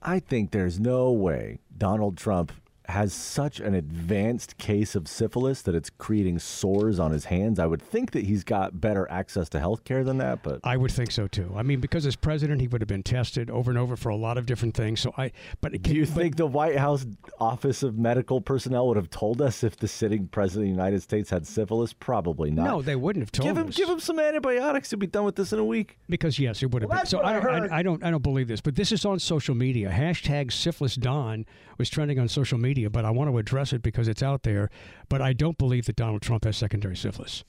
I 0.02 0.20
think 0.20 0.50
there's 0.50 0.78
no 0.78 1.10
way 1.10 1.60
Donald 1.76 2.18
Trump 2.18 2.52
has 2.88 3.12
such 3.12 3.60
an 3.60 3.74
advanced 3.74 4.56
case 4.56 4.94
of 4.94 5.06
syphilis 5.06 5.60
that 5.62 5.74
it's 5.74 5.90
creating 5.90 6.38
sores 6.38 6.98
on 6.98 7.10
his 7.10 7.26
hands. 7.26 7.58
I 7.58 7.66
would 7.66 7.82
think 7.82 8.12
that 8.12 8.24
he's 8.24 8.44
got 8.44 8.80
better 8.80 9.06
access 9.10 9.50
to 9.50 9.60
health 9.60 9.84
care 9.84 10.02
than 10.04 10.16
that, 10.18 10.42
but 10.42 10.60
I 10.64 10.78
would 10.78 10.90
think 10.90 11.10
so 11.10 11.26
too. 11.26 11.52
I 11.54 11.62
mean, 11.62 11.80
because 11.80 12.06
as 12.06 12.16
president, 12.16 12.62
he 12.62 12.68
would 12.68 12.80
have 12.80 12.88
been 12.88 13.02
tested 13.02 13.50
over 13.50 13.70
and 13.70 13.78
over 13.78 13.94
for 13.94 14.08
a 14.08 14.16
lot 14.16 14.38
of 14.38 14.46
different 14.46 14.74
things. 14.74 15.00
So 15.00 15.12
I, 15.18 15.32
but 15.60 15.82
do 15.82 15.94
you 15.94 16.06
think 16.06 16.36
the 16.36 16.46
White 16.46 16.78
House 16.78 17.04
Office 17.38 17.82
of 17.82 17.98
Medical 17.98 18.40
Personnel 18.40 18.86
would 18.88 18.96
have 18.96 19.10
told 19.10 19.42
us 19.42 19.62
if 19.62 19.76
the 19.76 19.88
sitting 19.88 20.26
president 20.28 20.70
of 20.70 20.74
the 20.76 20.82
United 20.82 21.02
States 21.02 21.28
had 21.28 21.46
syphilis? 21.46 21.92
Probably 21.92 22.50
not. 22.50 22.64
No, 22.64 22.80
they 22.82 22.96
wouldn't 22.96 23.22
have 23.22 23.32
told 23.32 23.48
give 23.48 23.58
him 23.58 23.68
us. 23.68 23.76
give 23.76 23.88
him 23.90 24.00
some 24.00 24.18
antibiotics. 24.18 24.88
He'll 24.90 24.98
be 24.98 25.06
done 25.06 25.24
with 25.24 25.36
this 25.36 25.52
in 25.52 25.58
a 25.58 25.64
week. 25.64 25.98
Because 26.08 26.38
yes, 26.38 26.62
it 26.62 26.70
would 26.70 26.80
have 26.82 26.90
Well, 26.90 27.00
been. 27.00 27.06
So 27.06 27.20
I. 27.20 27.38
I, 27.38 27.78
I 27.78 27.82
don't, 27.82 28.02
I 28.02 28.10
don't 28.10 28.22
believe 28.22 28.48
this. 28.48 28.62
But 28.62 28.76
this 28.76 28.92
is 28.92 29.04
on 29.04 29.18
social 29.18 29.54
media. 29.54 29.90
Hashtag 29.90 30.52
syphilis 30.52 30.94
Don 30.94 31.44
was 31.76 31.90
trending 31.90 32.18
on 32.18 32.28
social 32.28 32.56
media. 32.58 32.77
But 32.86 33.04
I 33.04 33.10
want 33.10 33.30
to 33.30 33.38
address 33.38 33.72
it 33.72 33.82
because 33.82 34.08
it's 34.08 34.22
out 34.22 34.42
there. 34.42 34.70
But 35.08 35.20
I 35.22 35.32
don't 35.32 35.58
believe 35.58 35.86
that 35.86 35.96
Donald 35.96 36.22
Trump 36.22 36.44
has 36.44 36.56
secondary 36.56 36.96
syphilis. 36.96 37.44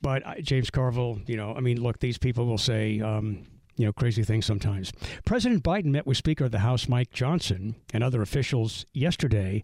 But 0.00 0.26
I- 0.26 0.40
James 0.40 0.70
Carville, 0.70 1.20
you 1.26 1.36
know, 1.36 1.54
I 1.54 1.60
mean, 1.60 1.80
look, 1.80 2.00
these 2.00 2.18
people 2.18 2.46
will 2.46 2.58
say, 2.58 3.00
um, 3.00 3.44
you 3.76 3.86
know, 3.86 3.92
crazy 3.92 4.22
things 4.22 4.44
sometimes. 4.46 4.92
President 5.24 5.62
Biden 5.62 5.86
met 5.86 6.06
with 6.06 6.16
Speaker 6.16 6.44
of 6.44 6.50
the 6.50 6.58
House 6.60 6.88
Mike 6.88 7.10
Johnson 7.10 7.76
and 7.92 8.04
other 8.04 8.20
officials 8.20 8.84
yesterday 8.92 9.62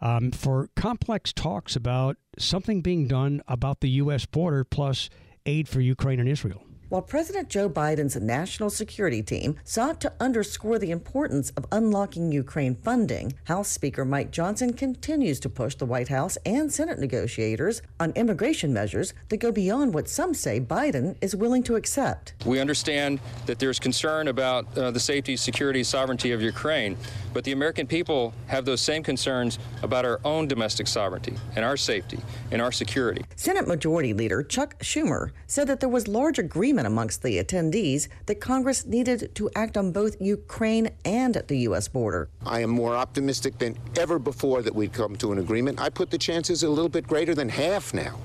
um, 0.00 0.30
for 0.30 0.68
complex 0.76 1.32
talks 1.32 1.76
about 1.76 2.16
something 2.38 2.80
being 2.80 3.06
done 3.06 3.42
about 3.46 3.80
the 3.80 3.90
U.S. 3.90 4.24
border 4.26 4.64
plus 4.64 5.10
aid 5.44 5.68
for 5.68 5.80
Ukraine 5.80 6.20
and 6.20 6.28
Israel. 6.28 6.64
While 6.90 7.02
President 7.02 7.48
Joe 7.48 7.70
Biden's 7.70 8.16
national 8.16 8.68
security 8.68 9.22
team 9.22 9.54
sought 9.62 10.00
to 10.00 10.12
underscore 10.18 10.76
the 10.76 10.90
importance 10.90 11.50
of 11.50 11.64
unlocking 11.70 12.32
Ukraine 12.32 12.74
funding, 12.74 13.34
House 13.44 13.68
Speaker 13.68 14.04
Mike 14.04 14.32
Johnson 14.32 14.72
continues 14.72 15.38
to 15.38 15.48
push 15.48 15.76
the 15.76 15.86
White 15.86 16.08
House 16.08 16.36
and 16.44 16.72
Senate 16.72 16.98
negotiators 16.98 17.80
on 18.00 18.10
immigration 18.16 18.72
measures 18.72 19.14
that 19.28 19.36
go 19.36 19.52
beyond 19.52 19.94
what 19.94 20.08
some 20.08 20.34
say 20.34 20.58
Biden 20.58 21.14
is 21.20 21.36
willing 21.36 21.62
to 21.62 21.76
accept. 21.76 22.34
We 22.44 22.58
understand 22.58 23.20
that 23.46 23.60
there's 23.60 23.78
concern 23.78 24.26
about 24.26 24.76
uh, 24.76 24.90
the 24.90 24.98
safety, 24.98 25.36
security, 25.36 25.84
sovereignty 25.84 26.32
of 26.32 26.42
Ukraine, 26.42 26.96
but 27.32 27.44
the 27.44 27.52
American 27.52 27.86
people 27.86 28.34
have 28.48 28.64
those 28.64 28.80
same 28.80 29.04
concerns 29.04 29.60
about 29.84 30.04
our 30.04 30.18
own 30.24 30.48
domestic 30.48 30.88
sovereignty 30.88 31.36
and 31.54 31.64
our 31.64 31.76
safety 31.76 32.18
and 32.50 32.60
our 32.60 32.72
security. 32.72 33.24
Senate 33.36 33.68
Majority 33.68 34.12
Leader 34.12 34.42
Chuck 34.42 34.76
Schumer 34.80 35.30
said 35.46 35.68
that 35.68 35.78
there 35.78 35.88
was 35.88 36.08
large 36.08 36.40
agreement 36.40 36.79
amongst 36.86 37.22
the 37.22 37.42
attendees 37.42 38.08
that 38.26 38.40
Congress 38.40 38.86
needed 38.86 39.34
to 39.34 39.50
act 39.54 39.76
on 39.76 39.92
both 39.92 40.20
Ukraine 40.20 40.90
and 41.04 41.34
the 41.48 41.58
U.S. 41.58 41.88
border. 41.88 42.28
I 42.44 42.60
am 42.60 42.70
more 42.70 42.94
optimistic 42.94 43.58
than 43.58 43.76
ever 43.96 44.18
before 44.18 44.62
that 44.62 44.74
we'd 44.74 44.92
come 44.92 45.16
to 45.16 45.32
an 45.32 45.38
agreement. 45.38 45.80
I 45.80 45.88
put 45.88 46.10
the 46.10 46.18
chances 46.18 46.62
a 46.62 46.68
little 46.68 46.88
bit 46.88 47.06
greater 47.06 47.34
than 47.34 47.48
half 47.48 47.94
now. 47.94 48.18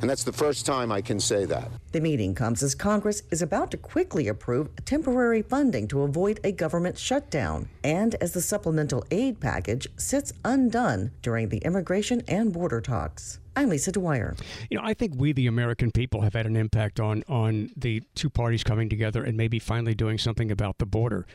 And 0.00 0.08
that's 0.08 0.24
the 0.24 0.32
first 0.32 0.64
time 0.64 0.90
I 0.90 1.02
can 1.02 1.20
say 1.20 1.44
that. 1.44 1.70
The 1.92 2.00
meeting 2.00 2.34
comes 2.34 2.62
as 2.62 2.74
Congress 2.74 3.22
is 3.30 3.42
about 3.42 3.70
to 3.72 3.76
quickly 3.76 4.28
approve 4.28 4.70
temporary 4.86 5.42
funding 5.42 5.88
to 5.88 6.02
avoid 6.02 6.40
a 6.42 6.52
government 6.52 6.96
shutdown, 6.96 7.68
and 7.84 8.14
as 8.14 8.32
the 8.32 8.40
supplemental 8.40 9.04
aid 9.10 9.40
package 9.40 9.88
sits 9.96 10.32
undone 10.42 11.10
during 11.20 11.50
the 11.50 11.58
immigration 11.58 12.22
and 12.26 12.52
border 12.52 12.80
talks. 12.80 13.39
I'm 13.56 13.68
Lisa 13.68 13.92
Dwyer. 13.92 14.36
You 14.70 14.78
know, 14.78 14.84
I 14.84 14.94
think 14.94 15.14
we, 15.16 15.32
the 15.32 15.46
American 15.46 15.90
people, 15.90 16.22
have 16.22 16.34
had 16.34 16.46
an 16.46 16.56
impact 16.56 17.00
on 17.00 17.24
on 17.28 17.70
the 17.76 18.02
two 18.14 18.30
parties 18.30 18.62
coming 18.62 18.88
together 18.88 19.24
and 19.24 19.36
maybe 19.36 19.58
finally 19.58 19.94
doing 19.94 20.18
something 20.18 20.50
about 20.50 20.78
the 20.78 20.86
border. 20.86 21.26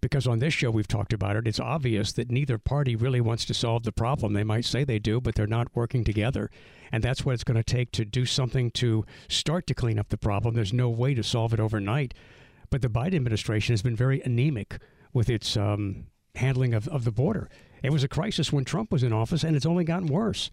Because 0.00 0.28
on 0.28 0.38
this 0.38 0.54
show 0.54 0.70
we've 0.70 0.86
talked 0.86 1.12
about 1.12 1.34
it, 1.34 1.48
it's 1.48 1.58
obvious 1.58 2.12
that 2.12 2.30
neither 2.30 2.56
party 2.56 2.94
really 2.94 3.20
wants 3.20 3.44
to 3.46 3.54
solve 3.54 3.82
the 3.82 3.90
problem. 3.90 4.32
They 4.32 4.44
might 4.44 4.64
say 4.64 4.84
they 4.84 5.00
do, 5.00 5.20
but 5.20 5.34
they're 5.34 5.48
not 5.48 5.74
working 5.74 6.04
together. 6.04 6.50
And 6.92 7.02
that's 7.02 7.24
what 7.24 7.32
it's 7.32 7.42
going 7.42 7.56
to 7.56 7.64
take 7.64 7.90
to 7.92 8.04
do 8.04 8.24
something 8.24 8.70
to 8.72 9.04
start 9.28 9.66
to 9.66 9.74
clean 9.74 9.98
up 9.98 10.08
the 10.08 10.16
problem. 10.16 10.54
There's 10.54 10.72
no 10.72 10.88
way 10.88 11.14
to 11.14 11.24
solve 11.24 11.52
it 11.52 11.58
overnight. 11.58 12.14
But 12.70 12.82
the 12.82 12.88
Biden 12.88 13.16
administration 13.16 13.72
has 13.72 13.82
been 13.82 13.96
very 13.96 14.20
anemic 14.22 14.78
with 15.12 15.28
its 15.28 15.56
um, 15.56 16.06
handling 16.36 16.74
of, 16.74 16.86
of 16.88 17.04
the 17.04 17.10
border. 17.10 17.48
It 17.82 17.90
was 17.90 18.04
a 18.04 18.08
crisis 18.08 18.52
when 18.52 18.64
Trump 18.64 18.92
was 18.92 19.02
in 19.02 19.12
office, 19.12 19.42
and 19.42 19.56
it's 19.56 19.66
only 19.66 19.84
gotten 19.84 20.06
worse. 20.06 20.50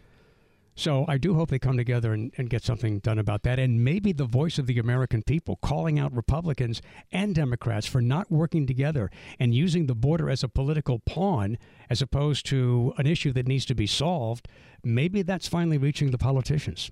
So 0.78 1.06
I 1.08 1.18
do 1.18 1.36
hope 1.36 1.50
they 1.50 1.60
come 1.60 1.78
together 1.78 2.12
and, 2.12 2.34
and 2.38 2.50
get 2.50 2.64
something 2.64 3.00
done 3.00 3.18
about 3.18 3.44
that. 3.44 3.60
And 3.60 3.84
maybe 3.84 4.12
the 4.12 4.26
voice 4.26 4.60
of 4.60 4.68
the 4.68 4.78
American 4.78 5.24
people 5.24 5.56
calling 5.56 5.98
out 5.98 6.14
Republicans 6.14 6.82
and 7.14 7.34
Democrats 7.34 7.88
for 7.88 8.02
not 8.02 8.30
working 8.30 8.68
together 8.68 9.10
and 9.40 9.56
using 9.56 9.86
the 9.86 9.96
border 9.96 10.30
as 10.30 10.44
a 10.44 10.50
political 10.50 11.00
pawn 11.00 11.58
as 11.90 12.02
opposed 12.02 12.46
to 12.48 12.94
an 12.98 13.08
issue 13.08 13.32
that 13.34 13.48
needs 13.48 13.66
to 13.66 13.76
be 13.76 13.88
solved. 13.88 14.50
Maybe 14.84 15.22
that's 15.22 15.48
finally 15.48 15.78
reaching 15.78 16.12
the 16.12 16.18
politicians. 16.18 16.92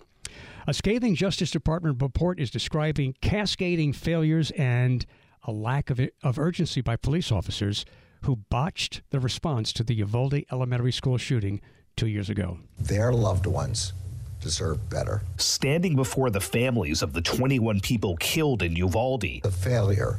A 0.65 0.73
scathing 0.73 1.15
Justice 1.15 1.51
Department 1.51 2.01
report 2.01 2.39
is 2.39 2.49
describing 2.49 3.15
cascading 3.21 3.91
failures 3.91 4.51
and 4.51 5.05
a 5.43 5.51
lack 5.51 5.89
of, 5.89 5.99
of 6.23 6.39
urgency 6.39 6.79
by 6.79 6.95
police 6.95 7.33
officers 7.33 7.83
who 8.23 8.37
botched 8.49 9.01
the 9.09 9.19
response 9.19 9.73
to 9.73 9.83
the 9.83 9.95
Uvalde 9.95 10.45
Elementary 10.49 10.93
School 10.93 11.17
shooting 11.17 11.59
two 11.95 12.07
years 12.07 12.29
ago. 12.29 12.57
Their 12.79 13.11
loved 13.11 13.45
ones 13.45 13.93
deserve 14.41 14.89
better. 14.89 15.21
Standing 15.37 15.95
before 15.95 16.29
the 16.29 16.41
families 16.41 17.01
of 17.01 17.13
the 17.13 17.21
21 17.21 17.79
people 17.79 18.17
killed 18.17 18.61
in 18.61 18.75
Uvalde. 18.75 19.41
The 19.41 19.51
failure 19.51 20.17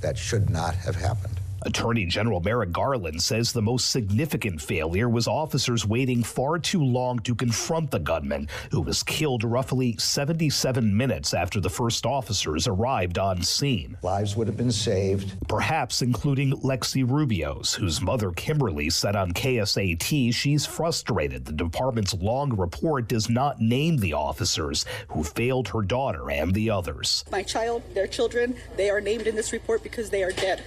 that 0.00 0.16
should 0.16 0.50
not 0.50 0.74
have 0.76 0.96
happened. 0.96 1.40
Attorney 1.64 2.04
General 2.04 2.40
Merrick 2.40 2.72
Garland 2.72 3.22
says 3.22 3.52
the 3.52 3.62
most 3.62 3.90
significant 3.90 4.60
failure 4.60 5.08
was 5.08 5.26
officers 5.26 5.86
waiting 5.86 6.22
far 6.22 6.58
too 6.58 6.82
long 6.82 7.18
to 7.20 7.34
confront 7.34 7.90
the 7.90 7.98
gunman, 7.98 8.48
who 8.70 8.80
was 8.80 9.02
killed 9.02 9.44
roughly 9.44 9.96
77 9.98 10.96
minutes 10.96 11.32
after 11.32 11.60
the 11.60 11.70
first 11.70 12.06
officers 12.06 12.66
arrived 12.66 13.18
on 13.18 13.42
scene. 13.42 13.96
Lives 14.02 14.36
would 14.36 14.46
have 14.46 14.56
been 14.56 14.72
saved. 14.72 15.36
Perhaps 15.48 16.02
including 16.02 16.52
Lexi 16.62 17.08
Rubio's, 17.08 17.74
whose 17.74 18.00
mother 18.00 18.30
Kimberly 18.32 18.90
said 18.90 19.16
on 19.16 19.32
KSAT 19.32 20.34
she's 20.34 20.66
frustrated 20.66 21.44
the 21.44 21.52
department's 21.52 22.14
long 22.14 22.54
report 22.56 23.08
does 23.08 23.30
not 23.30 23.60
name 23.60 23.96
the 23.96 24.12
officers 24.12 24.84
who 25.08 25.24
failed 25.24 25.68
her 25.68 25.82
daughter 25.82 26.30
and 26.30 26.54
the 26.54 26.70
others. 26.70 27.24
My 27.30 27.42
child, 27.42 27.82
their 27.94 28.06
children, 28.06 28.56
they 28.76 28.90
are 28.90 29.00
named 29.00 29.26
in 29.26 29.34
this 29.34 29.52
report 29.52 29.82
because 29.82 30.10
they 30.10 30.22
are 30.22 30.32
dead. 30.32 30.62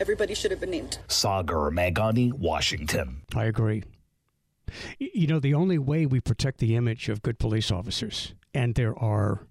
Everybody 0.00 0.34
should 0.34 0.50
have 0.50 0.60
been 0.60 0.70
named. 0.70 0.98
Sagar 1.08 1.70
Meghani, 1.70 2.32
Washington. 2.32 3.22
I 3.34 3.44
agree. 3.44 3.84
You 4.98 5.26
know, 5.26 5.38
the 5.38 5.54
only 5.54 5.78
way 5.78 6.04
we 6.06 6.20
protect 6.20 6.58
the 6.58 6.74
image 6.74 7.08
of 7.08 7.22
good 7.22 7.38
police 7.38 7.70
officers, 7.70 8.34
and 8.52 8.74
there 8.74 8.98
are 8.98 9.46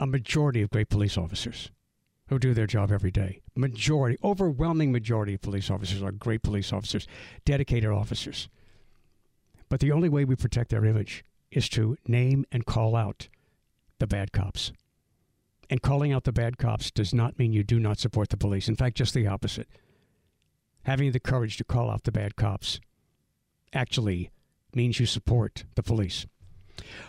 a 0.00 0.06
majority 0.06 0.62
of 0.62 0.70
great 0.70 0.88
police 0.88 1.16
officers 1.16 1.70
who 2.28 2.38
do 2.38 2.54
their 2.54 2.66
job 2.66 2.90
every 2.90 3.10
day. 3.10 3.42
Majority, 3.54 4.18
overwhelming 4.24 4.90
majority 4.90 5.34
of 5.34 5.42
police 5.42 5.70
officers 5.70 6.02
are 6.02 6.12
great 6.12 6.42
police 6.42 6.72
officers, 6.72 7.06
dedicated 7.44 7.90
officers. 7.90 8.48
But 9.68 9.80
the 9.80 9.92
only 9.92 10.08
way 10.08 10.24
we 10.24 10.34
protect 10.34 10.70
their 10.70 10.84
image 10.84 11.24
is 11.50 11.68
to 11.70 11.96
name 12.06 12.44
and 12.50 12.66
call 12.66 12.96
out 12.96 13.28
the 13.98 14.06
bad 14.06 14.32
cops. 14.32 14.72
And 15.72 15.80
calling 15.80 16.12
out 16.12 16.24
the 16.24 16.32
bad 16.32 16.58
cops 16.58 16.90
does 16.90 17.14
not 17.14 17.38
mean 17.38 17.54
you 17.54 17.64
do 17.64 17.80
not 17.80 17.98
support 17.98 18.28
the 18.28 18.36
police. 18.36 18.68
In 18.68 18.76
fact, 18.76 18.94
just 18.94 19.14
the 19.14 19.26
opposite. 19.26 19.68
Having 20.82 21.12
the 21.12 21.18
courage 21.18 21.56
to 21.56 21.64
call 21.64 21.90
out 21.90 22.04
the 22.04 22.12
bad 22.12 22.36
cops 22.36 22.78
actually 23.72 24.28
means 24.74 25.00
you 25.00 25.06
support 25.06 25.64
the 25.74 25.82
police. 25.82 26.26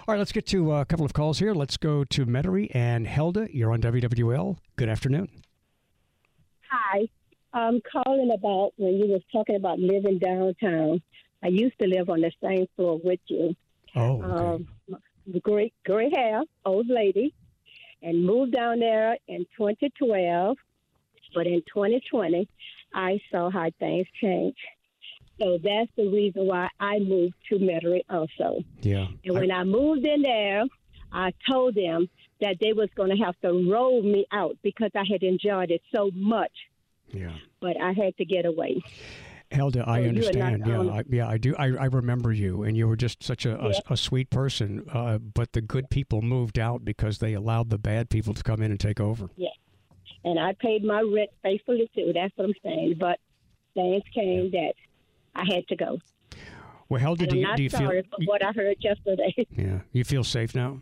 All 0.08 0.14
right, 0.14 0.18
let's 0.18 0.32
get 0.32 0.46
to 0.48 0.76
a 0.76 0.86
couple 0.86 1.06
of 1.06 1.12
calls 1.12 1.40
here. 1.40 1.54
Let's 1.54 1.76
go 1.76 2.06
to 2.06 2.26
Metairie 2.26 2.74
and 2.74 3.06
Helda. 3.06 3.50
You're 3.52 3.74
on 3.74 3.82
WWL. 3.82 4.56
Good 4.78 4.88
afternoon. 4.88 5.28
Hi. 6.72 7.10
I'm 7.52 7.82
calling 7.82 8.32
about 8.34 8.72
when 8.78 8.94
you 8.94 9.08
was 9.12 9.24
talking 9.30 9.58
about 9.58 9.78
living 9.78 10.20
downtown. 10.20 11.02
I 11.44 11.50
used 11.50 11.78
to 11.82 11.88
live 11.90 12.10
on 12.10 12.22
the 12.22 12.32
same 12.42 12.68
floor 12.78 13.02
with 13.04 13.20
you. 13.28 13.58
Oh, 13.94 14.22
um, 14.22 14.68
great 15.42 15.74
gray 15.84 16.10
hair, 16.16 16.44
old 16.66 16.88
lady, 16.88 17.34
and 18.04 18.26
moved 18.26 18.52
down 18.52 18.80
there 18.80 19.18
in 19.28 19.46
2012. 19.58 20.58
But 21.34 21.48
in 21.48 21.64
2020, 21.74 22.48
I 22.94 23.20
saw 23.32 23.50
how 23.50 23.70
things 23.80 24.06
change. 24.22 24.58
So 25.40 25.58
that's 25.64 25.90
the 25.98 26.08
reason 26.08 26.46
why 26.46 26.70
I 26.80 27.00
moved 27.00 27.34
to 27.50 27.56
Metairie 27.56 28.04
also. 28.10 28.64
Yeah. 28.82 29.08
And 29.26 29.34
when 29.34 29.52
I 29.52 29.64
moved 29.64 30.06
in 30.06 30.22
there, 30.22 30.64
I 31.12 31.34
told 31.50 31.74
them 31.76 32.08
that 32.40 32.58
they 32.60 32.74
was 32.74 32.90
going 32.96 33.10
to 33.10 33.24
have 33.24 33.40
to 33.42 33.72
roll 33.72 34.04
me 34.04 34.28
out 34.32 34.58
because 34.62 34.92
I 34.96 35.04
had 35.10 35.24
enjoyed 35.24 35.72
it 35.72 35.82
so 35.94 36.12
much. 36.14 36.52
Yeah. 37.08 37.36
But 37.62 37.82
I 37.82 37.94
had 37.94 38.16
to 38.18 38.26
get 38.26 38.46
away. 38.46 38.82
Helda, 39.54 39.84
I 39.88 39.98
So 39.98 40.02
you 40.02 40.10
are 40.10 40.14
not 40.14 40.54
understand. 40.54 40.64
Yeah, 40.68 40.82
I, 40.82 41.04
yeah, 41.10 41.28
I 41.28 41.38
do. 41.38 41.56
I, 41.58 41.66
I 41.68 41.86
remember 41.86 42.32
you, 42.32 42.64
and 42.64 42.76
you 42.76 42.88
were 42.88 42.96
just 42.96 43.24
such 43.24 43.46
a, 43.46 43.60
a- 43.60 43.70
Yeah. 43.70 43.80
a, 43.90 43.98
sweet 43.98 44.30
person. 44.30 44.86
Uh, 44.92 45.18
but 45.20 45.54
the 45.54 45.62
good 45.62 45.90
people 45.90 46.22
moved 46.22 46.58
out 46.60 46.84
because 46.84 47.20
they 47.20 47.34
allowed 47.34 47.70
the 47.70 47.78
bad 47.78 48.10
people 48.10 48.34
to 48.34 48.44
come 48.44 48.62
in 48.62 48.72
and 48.72 48.80
take 48.80 49.00
over. 49.00 49.30
Yeah. 49.36 49.50
And 50.26 50.40
I 50.40 50.54
paid 50.54 50.84
my 50.84 51.02
rent 51.02 51.30
faithfully 51.42 51.90
too. 51.96 52.12
That's 52.14 52.32
what 52.36 52.46
I'm 52.46 52.54
saying. 52.64 52.96
But 53.00 53.20
things 53.74 54.04
came 54.14 54.52
that 54.52 54.74
I 55.36 55.44
had 55.54 55.68
to 55.68 55.76
go. 55.76 56.00
Well, 56.90 57.00
Helda, 57.00 57.28
do 57.28 57.38
you, 57.38 57.48
do 57.56 57.64
you 57.64 57.70
feel? 57.70 57.80
sorry 57.80 58.04
for 58.04 58.24
what 58.26 58.44
I 58.46 58.52
heard 58.52 58.78
yesterday. 58.80 59.34
Yeah, 59.52 59.80
you 59.92 60.04
feel 60.04 60.24
safe 60.24 60.54
now. 60.54 60.80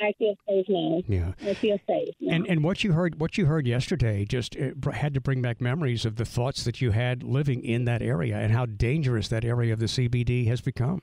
I 0.00 0.12
feel 0.18 0.34
safe 0.46 0.66
now. 0.68 1.02
Yeah. 1.08 1.32
I 1.42 1.54
feel 1.54 1.78
safe 1.86 2.14
now. 2.20 2.34
And 2.34 2.46
and 2.46 2.62
what 2.62 2.84
you 2.84 2.92
heard 2.92 3.20
what 3.20 3.38
you 3.38 3.46
heard 3.46 3.66
yesterday 3.66 4.24
just 4.24 4.56
uh, 4.56 4.72
it 4.76 4.94
had 4.94 5.14
to 5.14 5.20
bring 5.20 5.40
back 5.40 5.60
memories 5.60 6.04
of 6.04 6.16
the 6.16 6.24
thoughts 6.24 6.64
that 6.64 6.80
you 6.80 6.90
had 6.90 7.22
living 7.22 7.64
in 7.64 7.84
that 7.86 8.02
area 8.02 8.36
and 8.36 8.52
how 8.52 8.66
dangerous 8.66 9.28
that 9.28 9.44
area 9.44 9.72
of 9.72 9.78
the 9.78 9.86
CBD 9.86 10.46
has 10.48 10.60
become. 10.60 11.00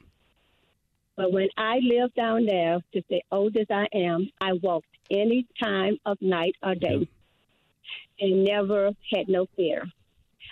But 1.15 1.31
when 1.31 1.49
I 1.57 1.79
lived 1.81 2.15
down 2.15 2.45
there, 2.45 2.79
to 2.93 3.01
the 3.09 3.21
old 3.31 3.55
as 3.55 3.67
I 3.69 3.87
am, 3.93 4.29
I 4.41 4.53
walked 4.53 4.87
any 5.11 5.47
time 5.61 5.99
of 6.05 6.19
night 6.21 6.55
or 6.63 6.75
day 6.75 7.07
and 8.19 8.43
never 8.43 8.91
had 9.13 9.27
no 9.27 9.47
fear. 9.55 9.83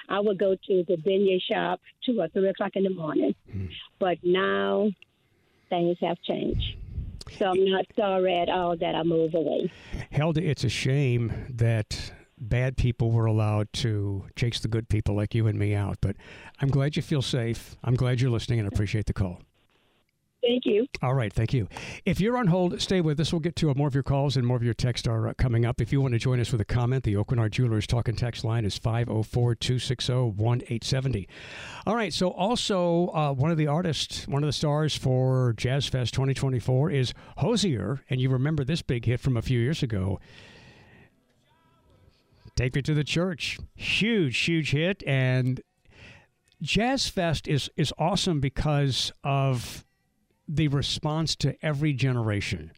I 0.10 0.20
would 0.20 0.38
go 0.38 0.56
to 0.56 0.84
the 0.88 0.98
beignet 0.98 1.42
shop 1.42 1.80
two 2.06 2.20
or 2.20 2.28
three 2.28 2.50
o'clock 2.50 2.72
in 2.76 2.84
the 2.84 2.90
morning. 2.90 3.34
Hmm. 3.52 3.68
But 4.00 4.18
now 4.24 4.92
things 5.70 5.98
have 6.02 6.22
changed. 6.22 6.76
So 7.38 7.48
I'm 7.48 7.65
not 7.65 7.86
sorry 7.96 8.39
at 8.39 8.50
all 8.50 8.78
that 8.78 8.96
I 8.96 9.04
moved 9.04 9.36
away. 9.36 9.72
Helda, 10.12 10.48
it's 10.48 10.63
a 10.63 10.70
shame 10.70 11.34
that 11.50 12.13
bad 12.38 12.76
people 12.76 13.12
were 13.12 13.26
allowed 13.26 13.72
to 13.74 14.26
chase 14.36 14.60
the 14.60 14.67
good 14.67 14.89
people 14.89 15.15
like 15.15 15.36
you 15.36 15.48
and 15.48 15.58
me 15.58 15.76
out. 15.76 15.98
But 16.02 16.15
I'm 16.60 16.70
glad 16.70 16.96
you 16.96 17.02
feel 17.02 17.22
safe. 17.22 17.76
I'm 17.84 17.96
glad 17.96 18.20
you're 18.20 18.32
listening 18.32 18.60
and 18.60 18.67
appreciate 18.67 19.06
the 19.06 19.13
call. 19.13 19.41
Thank 20.42 20.66
you. 20.66 20.88
All 21.04 21.14
right, 21.14 21.32
thank 21.32 21.54
you. 21.54 21.68
If 22.04 22.20
you're 22.20 22.36
on 22.36 22.48
hold, 22.48 22.82
stay 22.82 23.00
with 23.00 23.20
us. 23.20 23.32
We'll 23.32 23.42
get 23.42 23.56
to 23.58 23.72
more 23.76 23.88
of 23.88 23.94
your 23.94 24.04
calls 24.04 24.38
and 24.38 24.46
more 24.46 24.58
of 24.58 24.64
your 24.64 24.74
texts 24.74 25.08
are 25.08 25.28
uh, 25.28 25.34
coming 25.38 25.66
up. 25.66 25.80
If 25.80 25.92
you 25.92 26.02
want 26.02 26.14
to 26.14 26.20
join 26.20 26.40
us 26.40 26.52
with 26.52 26.62
a 26.62 26.66
comment, 26.66 27.04
the 27.04 27.14
Aucoin 27.14 27.50
Jewelers 27.52 27.86
talk 27.86 28.08
and 28.08 28.18
text 28.18 28.44
line 28.44 28.66
is 28.66 28.78
504 28.78 29.56
260 29.56 30.14
1870. 30.14 31.28
All 31.86 31.96
right, 31.96 32.12
so 32.12 32.30
also 32.30 33.10
uh, 33.10 33.34
one 33.34 33.52
of 33.52 33.58
the 33.58 33.68
artists, 33.68 34.28
one 34.28 34.42
of 34.44 34.48
the 34.48 34.54
stars 34.54 34.96
for 34.96 35.54
Jazz 35.58 35.88
Fest 35.88 36.14
2024 36.16 36.90
is 36.90 37.14
Hozier. 37.38 38.02
And 38.10 38.20
you 38.20 38.30
remember 38.30 38.64
this 38.64 38.82
big 38.82 39.06
hit 39.06 39.20
from 39.20 39.38
a 39.38 39.44
few 39.44 39.60
years 39.60 39.84
ago. 39.84 40.20
Take 42.56 42.74
Me 42.74 42.82
to 42.82 42.96
the 42.96 43.04
Church. 43.04 43.60
Huge, 43.76 44.38
huge 44.38 44.72
hit. 44.72 45.04
And 45.06 45.62
Jazz 46.62 47.08
Fest 47.10 47.48
is, 47.48 47.70
is 47.78 47.94
awesome 48.00 48.40
because 48.40 49.12
of 49.24 49.86
the 50.48 50.68
response 50.68 51.36
to 51.38 51.56
every 51.66 51.94
generation 51.94 52.72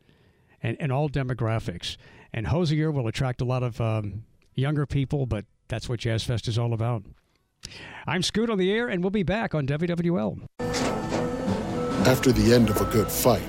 and, 0.61 0.77
and 0.79 0.91
all 0.91 1.09
demographics. 1.09 1.97
And 2.33 2.47
Hozier 2.47 2.91
will 2.91 3.07
attract 3.07 3.41
a 3.41 3.45
lot 3.45 3.63
of 3.63 3.79
um, 3.79 4.23
younger 4.55 4.85
people, 4.85 5.25
but 5.25 5.45
that's 5.67 5.87
what 5.89 5.99
Jazz 5.99 6.23
Fest 6.23 6.47
is 6.47 6.57
all 6.57 6.73
about. 6.73 7.03
I'm 8.05 8.23
Scoot 8.23 8.49
on 8.49 8.57
the 8.57 8.71
air, 8.71 8.87
and 8.87 9.03
we'll 9.03 9.11
be 9.11 9.23
back 9.23 9.55
on 9.55 9.65
WWL. 9.65 10.41
After 12.05 12.31
the 12.31 12.53
end 12.53 12.69
of 12.69 12.81
a 12.81 12.85
good 12.85 13.09
fight, 13.09 13.43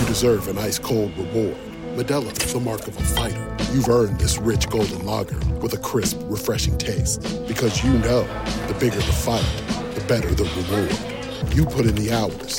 you 0.00 0.06
deserve 0.06 0.48
an 0.48 0.58
ice 0.58 0.78
cold 0.78 1.16
reward. 1.18 1.56
Modelo 1.94 2.32
is 2.44 2.52
the 2.52 2.58
mark 2.58 2.88
of 2.88 2.96
a 2.98 3.02
fighter. 3.02 3.56
You've 3.72 3.88
earned 3.88 4.18
this 4.18 4.38
rich 4.38 4.68
golden 4.68 5.04
lager 5.04 5.38
with 5.60 5.74
a 5.74 5.78
crisp, 5.78 6.18
refreshing 6.24 6.76
taste. 6.78 7.20
Because 7.46 7.84
you 7.84 7.92
know 7.92 8.22
the 8.66 8.76
bigger 8.80 8.96
the 8.96 9.02
fight, 9.02 9.44
the 9.94 10.00
better 10.08 10.34
the 10.34 10.44
reward. 10.44 11.54
You 11.54 11.66
put 11.66 11.86
in 11.86 11.94
the 11.94 12.10
hours, 12.12 12.58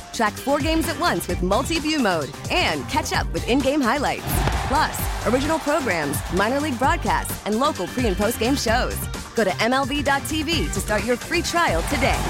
Track 0.21 0.33
four 0.33 0.59
games 0.59 0.87
at 0.87 0.99
once 0.99 1.27
with 1.27 1.41
multi 1.41 1.79
view 1.79 1.97
mode 1.97 2.29
and 2.51 2.87
catch 2.89 3.11
up 3.11 3.25
with 3.33 3.49
in 3.49 3.57
game 3.57 3.81
highlights. 3.81 4.21
Plus, 4.67 5.25
original 5.25 5.57
programs, 5.57 6.15
minor 6.33 6.59
league 6.59 6.77
broadcasts, 6.77 7.43
and 7.47 7.59
local 7.59 7.87
pre 7.87 8.05
and 8.05 8.15
post 8.15 8.37
game 8.37 8.55
shows. 8.55 8.95
Go 9.33 9.43
to 9.43 9.49
MLB.tv 9.49 10.71
to 10.73 10.79
start 10.79 11.03
your 11.05 11.17
free 11.17 11.41
trial 11.41 11.81
today. 11.89 12.21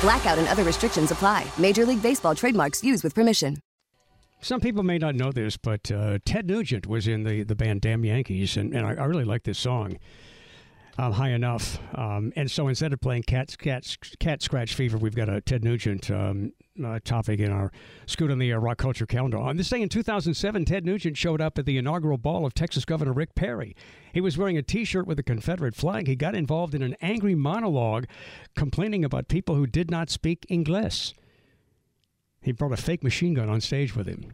Blackout 0.00 0.38
and 0.38 0.48
other 0.48 0.64
restrictions 0.64 1.10
apply. 1.10 1.44
Major 1.58 1.84
League 1.84 2.00
Baseball 2.00 2.34
trademarks 2.34 2.82
used 2.82 3.04
with 3.04 3.14
permission. 3.14 3.58
Some 4.40 4.62
people 4.62 4.82
may 4.82 4.96
not 4.96 5.14
know 5.14 5.30
this, 5.30 5.58
but 5.58 5.92
uh, 5.92 6.20
Ted 6.24 6.46
Nugent 6.46 6.86
was 6.86 7.06
in 7.06 7.24
the, 7.24 7.42
the 7.42 7.54
band 7.54 7.82
Damn 7.82 8.06
Yankees, 8.06 8.56
and, 8.56 8.74
and 8.74 8.86
I, 8.86 8.94
I 8.94 9.04
really 9.04 9.24
like 9.24 9.42
this 9.42 9.58
song. 9.58 9.98
Um, 10.96 11.10
high 11.10 11.30
enough, 11.30 11.80
um, 11.96 12.32
and 12.36 12.48
so 12.48 12.68
instead 12.68 12.92
of 12.92 13.00
playing 13.00 13.24
cat, 13.24 13.56
cat, 13.58 13.96
cat 14.20 14.42
scratch 14.42 14.74
fever, 14.74 14.96
we've 14.96 15.16
got 15.16 15.28
a 15.28 15.40
Ted 15.40 15.64
Nugent 15.64 16.08
um, 16.08 16.52
uh, 16.84 17.00
topic 17.04 17.40
in 17.40 17.50
our 17.50 17.72
Scoot 18.06 18.30
on 18.30 18.38
the 18.38 18.52
uh, 18.52 18.58
Rock 18.58 18.78
Culture 18.78 19.04
calendar. 19.04 19.38
On 19.38 19.56
this 19.56 19.68
day 19.68 19.82
in 19.82 19.88
2007, 19.88 20.64
Ted 20.64 20.86
Nugent 20.86 21.16
showed 21.16 21.40
up 21.40 21.58
at 21.58 21.66
the 21.66 21.78
inaugural 21.78 22.16
ball 22.16 22.46
of 22.46 22.54
Texas 22.54 22.84
Governor 22.84 23.12
Rick 23.12 23.34
Perry. 23.34 23.74
He 24.12 24.20
was 24.20 24.38
wearing 24.38 24.56
a 24.56 24.62
T-shirt 24.62 25.04
with 25.04 25.18
a 25.18 25.24
Confederate 25.24 25.74
flag. 25.74 26.06
He 26.06 26.14
got 26.14 26.36
involved 26.36 26.76
in 26.76 26.82
an 26.82 26.96
angry 27.00 27.34
monologue, 27.34 28.06
complaining 28.54 29.04
about 29.04 29.26
people 29.26 29.56
who 29.56 29.66
did 29.66 29.90
not 29.90 30.10
speak 30.10 30.46
English. 30.48 31.12
He 32.40 32.52
brought 32.52 32.72
a 32.72 32.76
fake 32.76 33.02
machine 33.02 33.34
gun 33.34 33.48
on 33.48 33.60
stage 33.60 33.96
with 33.96 34.06
him. 34.06 34.32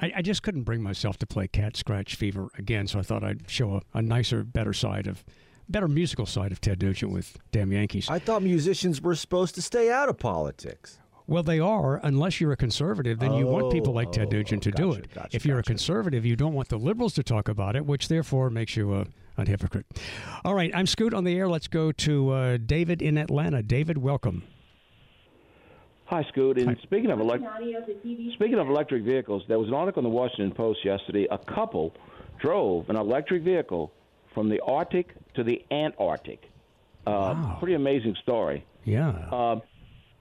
I, 0.00 0.12
I 0.16 0.22
just 0.22 0.42
couldn't 0.42 0.64
bring 0.64 0.82
myself 0.82 1.16
to 1.18 1.26
play 1.26 1.48
Cat 1.48 1.76
Scratch 1.76 2.14
Fever 2.14 2.48
again, 2.58 2.86
so 2.86 2.98
I 2.98 3.02
thought 3.02 3.24
I'd 3.24 3.50
show 3.50 3.76
a, 3.76 3.98
a 3.98 4.02
nicer, 4.02 4.44
better 4.44 4.72
side 4.72 5.06
of, 5.06 5.24
better 5.68 5.88
musical 5.88 6.26
side 6.26 6.52
of 6.52 6.60
Ted 6.60 6.82
Nugent 6.82 7.12
with 7.12 7.36
Damn 7.52 7.72
Yankees. 7.72 8.08
I 8.08 8.18
thought 8.18 8.42
musicians 8.42 9.00
were 9.00 9.14
supposed 9.14 9.54
to 9.56 9.62
stay 9.62 9.90
out 9.90 10.08
of 10.08 10.18
politics. 10.18 10.98
Well, 11.28 11.42
they 11.42 11.58
are, 11.58 11.98
unless 12.04 12.40
you're 12.40 12.52
a 12.52 12.56
conservative, 12.56 13.18
then 13.18 13.32
you 13.32 13.46
want 13.46 13.72
people 13.72 13.92
like 13.92 14.12
Ted 14.12 14.28
Oh, 14.28 14.36
Nugent 14.36 14.62
to 14.62 14.70
do 14.70 14.92
it. 14.92 15.06
if 15.32 15.44
you're 15.44 15.58
a 15.58 15.62
conservative, 15.64 16.24
you 16.24 16.36
don't 16.36 16.52
want 16.52 16.68
the 16.68 16.78
liberals 16.78 17.14
to 17.14 17.24
talk 17.24 17.48
about 17.48 17.74
it, 17.74 17.84
which 17.84 18.06
therefore 18.06 18.48
makes 18.48 18.76
you 18.76 18.94
a, 18.94 19.06
a 19.36 19.44
hypocrite. 19.44 19.86
All 20.44 20.54
right, 20.54 20.70
I'm 20.72 20.86
Scoot 20.86 21.12
on 21.12 21.24
the 21.24 21.36
air. 21.36 21.48
Let's 21.48 21.66
go 21.66 21.90
to 21.90 22.30
uh, 22.30 22.56
David 22.64 23.02
in 23.02 23.18
Atlanta. 23.18 23.60
David, 23.64 23.98
welcome. 23.98 24.44
Hi, 26.04 26.22
Scoot. 26.30 26.58
And 26.58 26.76
speaking 26.84 27.10
of 27.10 27.18
elect- 27.18 27.42
speaking 28.34 28.58
of 28.60 28.68
electric 28.68 29.02
vehicles, 29.02 29.42
there 29.48 29.58
was 29.58 29.66
an 29.66 29.74
article 29.74 29.98
in 29.98 30.04
the 30.08 30.14
Washington 30.16 30.52
Post 30.52 30.84
yesterday. 30.84 31.26
A 31.32 31.38
couple 31.38 31.92
drove 32.40 32.88
an 32.88 32.94
electric 32.94 33.42
vehicle 33.42 33.92
from 34.32 34.48
the 34.48 34.60
Arctic 34.60 35.16
to 35.36 35.44
the 35.44 35.64
Antarctic. 35.70 36.42
Uh, 37.06 37.58
Pretty 37.58 37.74
amazing 37.74 38.16
story. 38.22 38.64
Yeah. 38.84 39.10
Uh, 39.10 39.60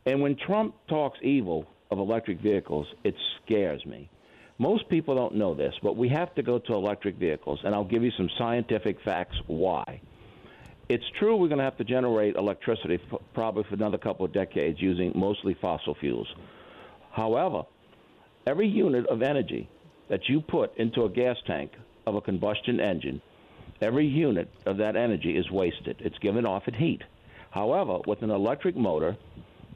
and 0.05 0.21
when 0.21 0.35
Trump 0.35 0.75
talks 0.87 1.17
evil 1.21 1.65
of 1.89 1.97
electric 1.97 2.39
vehicles, 2.39 2.87
it 3.03 3.15
scares 3.43 3.83
me. 3.85 4.09
Most 4.57 4.87
people 4.87 5.15
don't 5.15 5.35
know 5.35 5.53
this, 5.53 5.73
but 5.83 5.97
we 5.97 6.07
have 6.09 6.33
to 6.35 6.43
go 6.43 6.59
to 6.59 6.73
electric 6.73 7.15
vehicles, 7.15 7.59
and 7.63 7.75
I'll 7.75 7.83
give 7.83 8.03
you 8.03 8.11
some 8.17 8.29
scientific 8.37 8.97
facts 9.03 9.35
why. 9.47 9.99
It's 10.87 11.03
true 11.19 11.35
we're 11.35 11.47
going 11.47 11.57
to 11.57 11.63
have 11.63 11.77
to 11.77 11.83
generate 11.83 12.35
electricity 12.35 12.99
f- 13.11 13.19
probably 13.33 13.63
for 13.63 13.73
another 13.73 13.97
couple 13.97 14.25
of 14.25 14.31
decades 14.31 14.79
using 14.79 15.11
mostly 15.15 15.55
fossil 15.59 15.95
fuels. 15.95 16.27
However, 17.11 17.63
every 18.45 18.67
unit 18.67 19.07
of 19.07 19.21
energy 19.23 19.67
that 20.09 20.29
you 20.29 20.41
put 20.41 20.77
into 20.77 21.03
a 21.03 21.09
gas 21.09 21.37
tank 21.47 21.71
of 22.05 22.15
a 22.15 22.21
combustion 22.21 22.79
engine, 22.79 23.21
every 23.81 24.05
unit 24.07 24.49
of 24.65 24.77
that 24.77 24.95
energy 24.95 25.37
is 25.37 25.49
wasted. 25.51 25.97
It's 25.99 26.17
given 26.19 26.45
off 26.45 26.67
in 26.67 26.73
heat. 26.73 27.01
However, 27.51 27.99
with 28.05 28.21
an 28.21 28.31
electric 28.31 28.75
motor, 28.75 29.17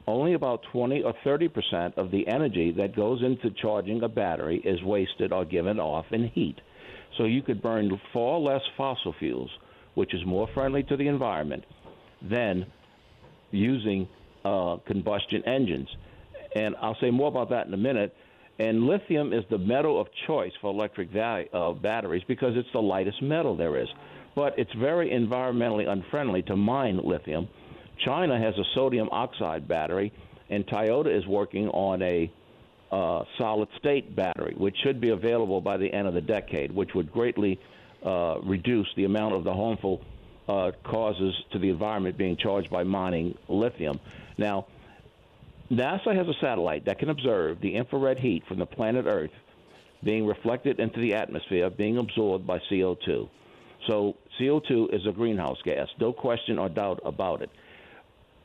only 0.06 0.34
about 0.34 0.62
20 0.72 1.02
or 1.02 1.14
30 1.24 1.48
percent 1.48 1.94
of 1.96 2.10
the 2.10 2.26
energy 2.28 2.72
that 2.72 2.96
goes 2.96 3.22
into 3.22 3.50
charging 3.50 4.02
a 4.02 4.08
battery 4.08 4.60
is 4.64 4.82
wasted 4.82 5.32
or 5.32 5.44
given 5.44 5.78
off 5.78 6.06
in 6.10 6.28
heat. 6.28 6.60
So 7.16 7.24
you 7.24 7.42
could 7.42 7.62
burn 7.62 8.00
far 8.12 8.38
less 8.38 8.62
fossil 8.76 9.14
fuels, 9.18 9.50
which 9.94 10.14
is 10.14 10.24
more 10.24 10.48
friendly 10.54 10.82
to 10.84 10.96
the 10.96 11.08
environment, 11.08 11.64
than 12.22 12.66
using 13.50 14.08
uh, 14.44 14.76
combustion 14.86 15.42
engines. 15.46 15.88
And 16.54 16.74
I'll 16.80 16.96
say 17.00 17.10
more 17.10 17.28
about 17.28 17.50
that 17.50 17.66
in 17.66 17.74
a 17.74 17.78
minute. 17.78 18.14
And 18.60 18.86
lithium 18.86 19.32
is 19.32 19.42
the 19.48 19.56
metal 19.56 19.98
of 19.98 20.08
choice 20.26 20.52
for 20.60 20.70
electric 20.70 21.08
va- 21.08 21.46
uh, 21.50 21.72
batteries 21.72 22.22
because 22.28 22.58
it's 22.58 22.68
the 22.74 22.82
lightest 22.82 23.22
metal 23.22 23.56
there 23.56 23.78
is. 23.78 23.88
But 24.34 24.58
it's 24.58 24.72
very 24.74 25.08
environmentally 25.08 25.88
unfriendly 25.88 26.42
to 26.42 26.56
mine 26.56 27.00
lithium. 27.02 27.48
China 28.04 28.38
has 28.38 28.54
a 28.58 28.64
sodium 28.74 29.08
oxide 29.12 29.66
battery, 29.66 30.12
and 30.50 30.66
Toyota 30.66 31.06
is 31.06 31.26
working 31.26 31.68
on 31.68 32.02
a 32.02 32.30
uh, 32.92 33.24
solid 33.38 33.68
state 33.78 34.14
battery, 34.14 34.54
which 34.58 34.76
should 34.84 35.00
be 35.00 35.08
available 35.08 35.62
by 35.62 35.78
the 35.78 35.90
end 35.90 36.06
of 36.06 36.12
the 36.12 36.20
decade, 36.20 36.70
which 36.70 36.90
would 36.94 37.10
greatly 37.10 37.58
uh, 38.04 38.40
reduce 38.42 38.88
the 38.94 39.06
amount 39.06 39.34
of 39.34 39.42
the 39.42 39.54
harmful 39.54 40.02
uh, 40.48 40.72
causes 40.84 41.34
to 41.52 41.58
the 41.58 41.70
environment 41.70 42.18
being 42.18 42.36
charged 42.36 42.68
by 42.68 42.84
mining 42.84 43.34
lithium. 43.48 43.98
Now, 44.36 44.66
NASA 45.70 46.14
has 46.14 46.26
a 46.26 46.34
satellite 46.40 46.86
that 46.86 46.98
can 46.98 47.10
observe 47.10 47.60
the 47.60 47.76
infrared 47.76 48.18
heat 48.18 48.42
from 48.48 48.58
the 48.58 48.66
planet 48.66 49.06
Earth 49.06 49.30
being 50.02 50.26
reflected 50.26 50.80
into 50.80 51.00
the 51.00 51.14
atmosphere, 51.14 51.70
being 51.70 51.98
absorbed 51.98 52.46
by 52.46 52.58
CO2. 52.70 53.28
So, 53.86 54.16
CO2 54.38 54.94
is 54.94 55.06
a 55.06 55.12
greenhouse 55.12 55.58
gas, 55.64 55.88
no 55.98 56.12
question 56.12 56.58
or 56.58 56.68
doubt 56.68 57.00
about 57.04 57.42
it. 57.42 57.50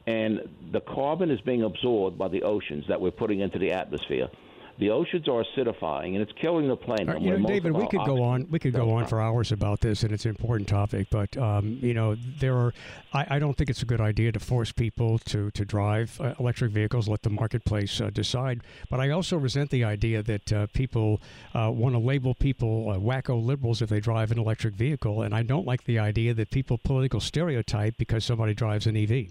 And 0.08 0.42
the 0.72 0.82
carbon 0.82 1.32
is 1.32 1.42
being 1.42 1.64
absorbed 1.64 2.18
by 2.18 2.28
the 2.28 2.44
oceans 2.44 2.86
that 2.90 3.02
we're 3.02 3.12
putting 3.12 3.40
into 3.40 3.58
the 3.58 3.72
atmosphere. 3.72 4.30
The 4.78 4.90
oceans 4.90 5.30
are 5.30 5.42
acidifying, 5.42 6.16
and 6.16 6.18
it's 6.18 6.34
killing 6.42 6.68
the 6.68 6.76
planet. 6.76 7.08
Right, 7.08 7.22
you 7.22 7.38
know, 7.38 7.48
David, 7.48 7.72
we 7.72 7.88
could 7.88 8.06
go 8.06 8.22
on. 8.22 8.46
We 8.50 8.60
could 8.60 8.74
go 8.74 8.92
on 8.92 9.06
for 9.06 9.22
hours 9.22 9.54
about 9.54 9.80
this, 9.80 10.04
and 10.04 10.12
it's 10.12 10.26
an 10.26 10.32
important 10.32 10.68
topic. 10.68 11.08
But 11.10 11.38
um, 11.38 11.80
you 11.82 11.94
know, 11.94 12.16
there 12.40 12.58
are. 12.58 12.74
I, 13.14 13.36
I, 13.36 13.40
don't 13.40 13.56
think 13.56 13.70
it's 13.70 13.84
a 13.84 13.86
good 13.86 14.02
idea 14.02 14.34
to 14.34 14.40
force 14.40 14.74
people 14.74 15.18
to 15.20 15.50
to 15.52 15.64
drive 15.64 16.20
uh, 16.20 16.34
electric 16.40 16.72
vehicles. 16.72 17.08
Let 17.08 17.22
the 17.22 17.30
marketplace 17.30 18.02
uh, 18.02 18.10
decide. 18.10 18.64
But 18.90 19.00
I 19.00 19.12
also 19.12 19.38
resent 19.38 19.70
the 19.70 19.86
idea 19.86 20.22
that 20.24 20.52
uh, 20.52 20.68
people 20.74 21.22
uh, 21.54 21.72
want 21.74 21.96
to 21.96 22.00
label 22.00 22.36
people 22.36 22.90
uh, 22.90 22.98
wacko 22.98 23.42
liberals 23.42 23.82
if 23.82 23.88
they 23.88 24.02
drive 24.02 24.32
an 24.32 24.40
electric 24.40 24.76
vehicle, 24.76 25.22
and 25.22 25.34
I 25.34 25.44
don't 25.44 25.66
like 25.66 25.86
the 25.86 26.00
idea 26.00 26.34
that 26.34 26.52
people 26.52 26.78
political 26.78 27.22
stereotype 27.22 27.98
because 27.98 28.26
somebody 28.26 28.54
drives 28.54 28.88
an 28.88 28.98
EV. 28.98 29.28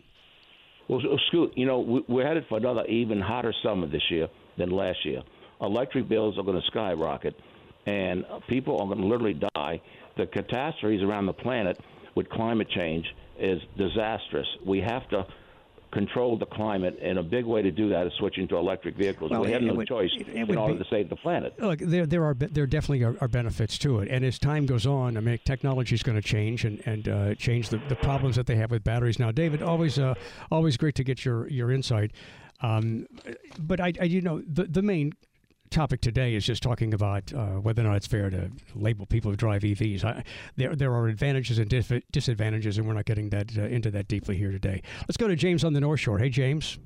Well, 0.88 1.00
Scoot, 1.28 1.52
you 1.56 1.66
know, 1.66 2.02
we're 2.08 2.26
headed 2.26 2.44
for 2.48 2.58
another 2.58 2.84
even 2.86 3.20
hotter 3.20 3.54
summer 3.62 3.86
this 3.86 4.02
year 4.10 4.28
than 4.56 4.70
last 4.70 5.04
year 5.04 5.22
electric 5.60 6.08
bills 6.08 6.38
are 6.38 6.42
going 6.42 6.60
to 6.60 6.66
skyrocket, 6.66 7.34
and 7.86 8.24
people 8.48 8.80
are 8.80 8.86
going 8.86 9.00
to 9.00 9.06
literally 9.06 9.40
die. 9.54 9.80
The 10.16 10.26
catastrophes 10.26 11.02
around 11.02 11.26
the 11.26 11.32
planet 11.32 11.78
with 12.14 12.28
climate 12.28 12.68
change 12.70 13.06
is 13.38 13.60
disastrous. 13.76 14.46
We 14.64 14.80
have 14.80 15.08
to 15.08 15.26
control 15.92 16.36
the 16.36 16.46
climate, 16.46 16.98
and 17.00 17.18
a 17.18 17.22
big 17.22 17.44
way 17.44 17.62
to 17.62 17.70
do 17.70 17.88
that 17.88 18.06
is 18.06 18.12
switching 18.18 18.48
to 18.48 18.56
electric 18.56 18.96
vehicles. 18.96 19.30
Well, 19.30 19.42
we 19.42 19.52
have 19.52 19.62
no 19.62 19.74
would, 19.74 19.86
choice 19.86 20.10
in 20.32 20.56
order 20.56 20.74
be, 20.74 20.82
to 20.82 20.90
save 20.90 21.08
the 21.08 21.16
planet. 21.16 21.54
Look, 21.60 21.78
there 21.78 22.04
there 22.04 22.24
are 22.24 22.34
there 22.34 22.66
definitely 22.66 23.04
are, 23.04 23.16
are, 23.20 23.28
benefits 23.28 23.78
to 23.78 24.00
it, 24.00 24.08
and 24.10 24.24
as 24.24 24.38
time 24.38 24.66
goes 24.66 24.86
on, 24.86 25.16
I 25.16 25.20
mean, 25.20 25.38
technology 25.44 25.94
is 25.94 26.02
going 26.02 26.20
to 26.20 26.26
change 26.26 26.64
and 26.64 26.82
and 26.84 27.08
uh, 27.08 27.34
change 27.36 27.68
the, 27.68 27.80
the 27.88 27.96
problems 27.96 28.34
that 28.36 28.46
they 28.46 28.56
have 28.56 28.72
with 28.72 28.82
batteries. 28.82 29.20
Now, 29.20 29.30
David, 29.30 29.62
always 29.62 29.98
uh, 29.98 30.14
always 30.50 30.76
great 30.76 30.96
to 30.96 31.04
get 31.04 31.24
your 31.24 31.48
your 31.48 31.70
insight. 31.70 32.10
Um, 32.64 33.06
but 33.58 33.80
I, 33.80 33.92
I, 34.00 34.04
you 34.04 34.20
know, 34.20 34.42
the 34.46 34.64
the 34.64 34.82
main 34.82 35.12
topic 35.70 36.00
today 36.00 36.34
is 36.34 36.46
just 36.46 36.62
talking 36.62 36.94
about 36.94 37.32
uh, 37.32 37.56
whether 37.56 37.82
or 37.82 37.86
not 37.86 37.96
it's 37.96 38.06
fair 38.06 38.30
to 38.30 38.50
label 38.74 39.06
people 39.06 39.30
who 39.30 39.36
drive 39.36 39.62
EVs. 39.62 40.04
I, 40.04 40.22
there, 40.56 40.74
there 40.76 40.92
are 40.92 41.08
advantages 41.08 41.58
and 41.58 41.68
dif- 41.68 42.02
disadvantages, 42.12 42.78
and 42.78 42.86
we're 42.86 42.94
not 42.94 43.06
getting 43.06 43.28
that 43.30 43.50
uh, 43.58 43.62
into 43.62 43.90
that 43.90 44.06
deeply 44.06 44.36
here 44.36 44.52
today. 44.52 44.82
Let's 45.00 45.16
go 45.16 45.26
to 45.26 45.34
James 45.34 45.64
on 45.64 45.72
the 45.72 45.80
North 45.80 46.00
Shore. 46.00 46.18
Hey, 46.18 46.30
James. 46.30 46.78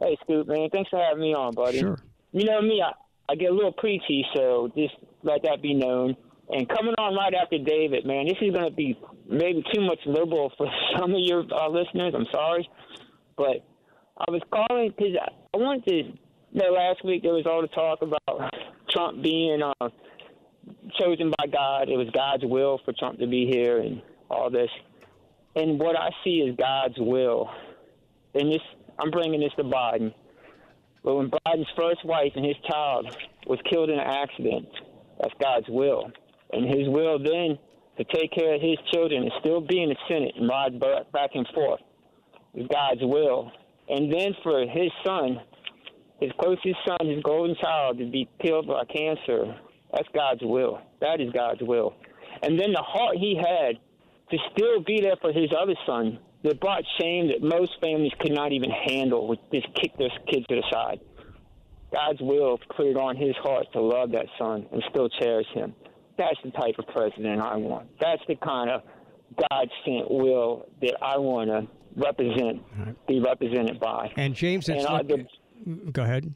Hey, 0.00 0.16
Scoot, 0.22 0.48
man. 0.48 0.70
Thanks 0.72 0.88
for 0.88 0.98
having 0.98 1.22
me 1.22 1.34
on, 1.34 1.54
buddy. 1.54 1.80
Sure. 1.80 1.98
You 2.32 2.44
know 2.44 2.62
me, 2.62 2.82
I, 2.82 2.92
I 3.30 3.34
get 3.34 3.50
a 3.50 3.54
little 3.54 3.72
preachy, 3.72 4.24
so 4.34 4.72
just 4.76 4.94
let 5.22 5.42
that 5.42 5.60
be 5.60 5.74
known. 5.74 6.16
And 6.50 6.66
coming 6.68 6.94
on 6.96 7.14
right 7.14 7.34
after 7.34 7.58
David, 7.58 8.06
man, 8.06 8.26
this 8.26 8.38
is 8.40 8.54
going 8.54 8.70
to 8.70 8.74
be 8.74 8.98
maybe 9.28 9.62
too 9.74 9.82
much 9.82 9.98
liberal 10.06 10.50
for 10.56 10.66
some 10.98 11.12
of 11.12 11.20
your 11.20 11.44
uh, 11.52 11.68
listeners. 11.68 12.14
I'm 12.16 12.26
sorry. 12.32 12.66
But 13.36 13.67
I 14.18 14.30
was 14.30 14.42
calling 14.50 14.92
because 14.96 15.14
I 15.54 15.56
wanted 15.56 15.84
to 15.86 15.94
you 16.52 16.62
know, 16.62 16.72
last 16.72 17.04
week 17.04 17.22
there 17.22 17.34
was 17.34 17.46
all 17.46 17.62
the 17.62 17.68
talk 17.68 18.00
about 18.02 18.54
Trump 18.90 19.22
being 19.22 19.62
uh, 19.62 19.88
chosen 20.98 21.32
by 21.38 21.46
God. 21.46 21.88
It 21.88 21.96
was 21.96 22.08
God's 22.14 22.44
will 22.44 22.80
for 22.84 22.92
Trump 22.98 23.18
to 23.20 23.26
be 23.26 23.48
here 23.52 23.78
and 23.80 24.02
all 24.30 24.50
this. 24.50 24.70
And 25.56 25.78
what 25.78 25.96
I 25.96 26.10
see 26.24 26.38
is 26.38 26.56
God's 26.56 26.94
will. 26.98 27.50
And 28.34 28.52
this, 28.52 28.60
I'm 28.98 29.10
bringing 29.10 29.40
this 29.40 29.52
to 29.56 29.64
Biden. 29.64 30.12
But 31.04 31.16
when 31.16 31.30
Biden's 31.30 31.68
first 31.76 32.04
wife 32.04 32.32
and 32.34 32.44
his 32.44 32.56
child 32.68 33.14
was 33.46 33.58
killed 33.70 33.90
in 33.90 33.98
an 33.98 34.06
accident, 34.06 34.68
that's 35.20 35.34
God's 35.40 35.66
will. 35.68 36.10
And 36.52 36.66
his 36.66 36.88
will 36.88 37.18
then 37.18 37.58
to 37.98 38.04
take 38.04 38.32
care 38.32 38.54
of 38.54 38.60
his 38.60 38.78
children 38.92 39.22
and 39.22 39.32
still 39.40 39.60
be 39.60 39.82
in 39.82 39.90
the 39.90 39.96
Senate 40.08 40.34
and 40.36 40.48
ride 40.48 40.80
back 41.12 41.30
and 41.34 41.46
forth 41.54 41.80
is 42.54 42.66
God's 42.72 43.00
will. 43.02 43.50
And 43.88 44.12
then 44.12 44.34
for 44.42 44.60
his 44.60 44.90
son 45.04 45.40
his 46.20 46.32
closest 46.40 46.76
son, 46.86 47.08
his 47.08 47.22
golden 47.22 47.54
child, 47.60 47.98
to 47.98 48.06
be 48.06 48.28
killed 48.42 48.66
by 48.66 48.84
cancer. 48.84 49.56
That's 49.92 50.08
God's 50.14 50.42
will. 50.42 50.80
That 51.00 51.20
is 51.20 51.30
God's 51.32 51.62
will. 51.62 51.94
And 52.42 52.58
then 52.58 52.72
the 52.72 52.82
heart 52.82 53.16
he 53.16 53.36
had 53.36 53.78
to 54.30 54.38
still 54.52 54.82
be 54.82 55.00
there 55.00 55.16
for 55.20 55.32
his 55.32 55.50
other 55.58 55.74
son 55.86 56.18
that 56.42 56.60
brought 56.60 56.82
shame 57.00 57.28
that 57.28 57.42
most 57.42 57.72
families 57.80 58.12
could 58.20 58.32
not 58.32 58.52
even 58.52 58.70
handle, 58.70 59.28
would 59.28 59.38
just 59.52 59.66
kick 59.74 59.96
their 59.96 60.10
kids 60.30 60.46
to 60.48 60.56
the 60.56 60.64
side. 60.70 61.00
God's 61.92 62.20
will 62.20 62.58
cleared 62.68 62.96
on 62.96 63.16
his 63.16 63.34
heart 63.36 63.66
to 63.72 63.80
love 63.80 64.12
that 64.12 64.26
son 64.38 64.66
and 64.72 64.82
still 64.90 65.08
cherish 65.08 65.46
him. 65.54 65.74
That's 66.18 66.36
the 66.44 66.50
type 66.50 66.74
of 66.78 66.86
president 66.88 67.40
I 67.40 67.56
want. 67.56 67.88
That's 68.00 68.22
the 68.28 68.34
kind 68.36 68.70
of 68.70 68.82
God 69.50 69.68
sent 69.84 70.10
will 70.10 70.66
that 70.82 70.96
I 71.00 71.16
want 71.16 71.48
to 71.48 71.66
represent, 71.96 72.62
right. 72.78 73.06
be 73.06 73.20
represented 73.20 73.80
by. 73.80 74.12
And 74.16 74.34
James, 74.34 74.68
it's 74.68 74.84
and 74.84 74.86
I, 74.86 75.02
the, 75.02 75.26
Go 75.92 76.02
ahead. 76.02 76.32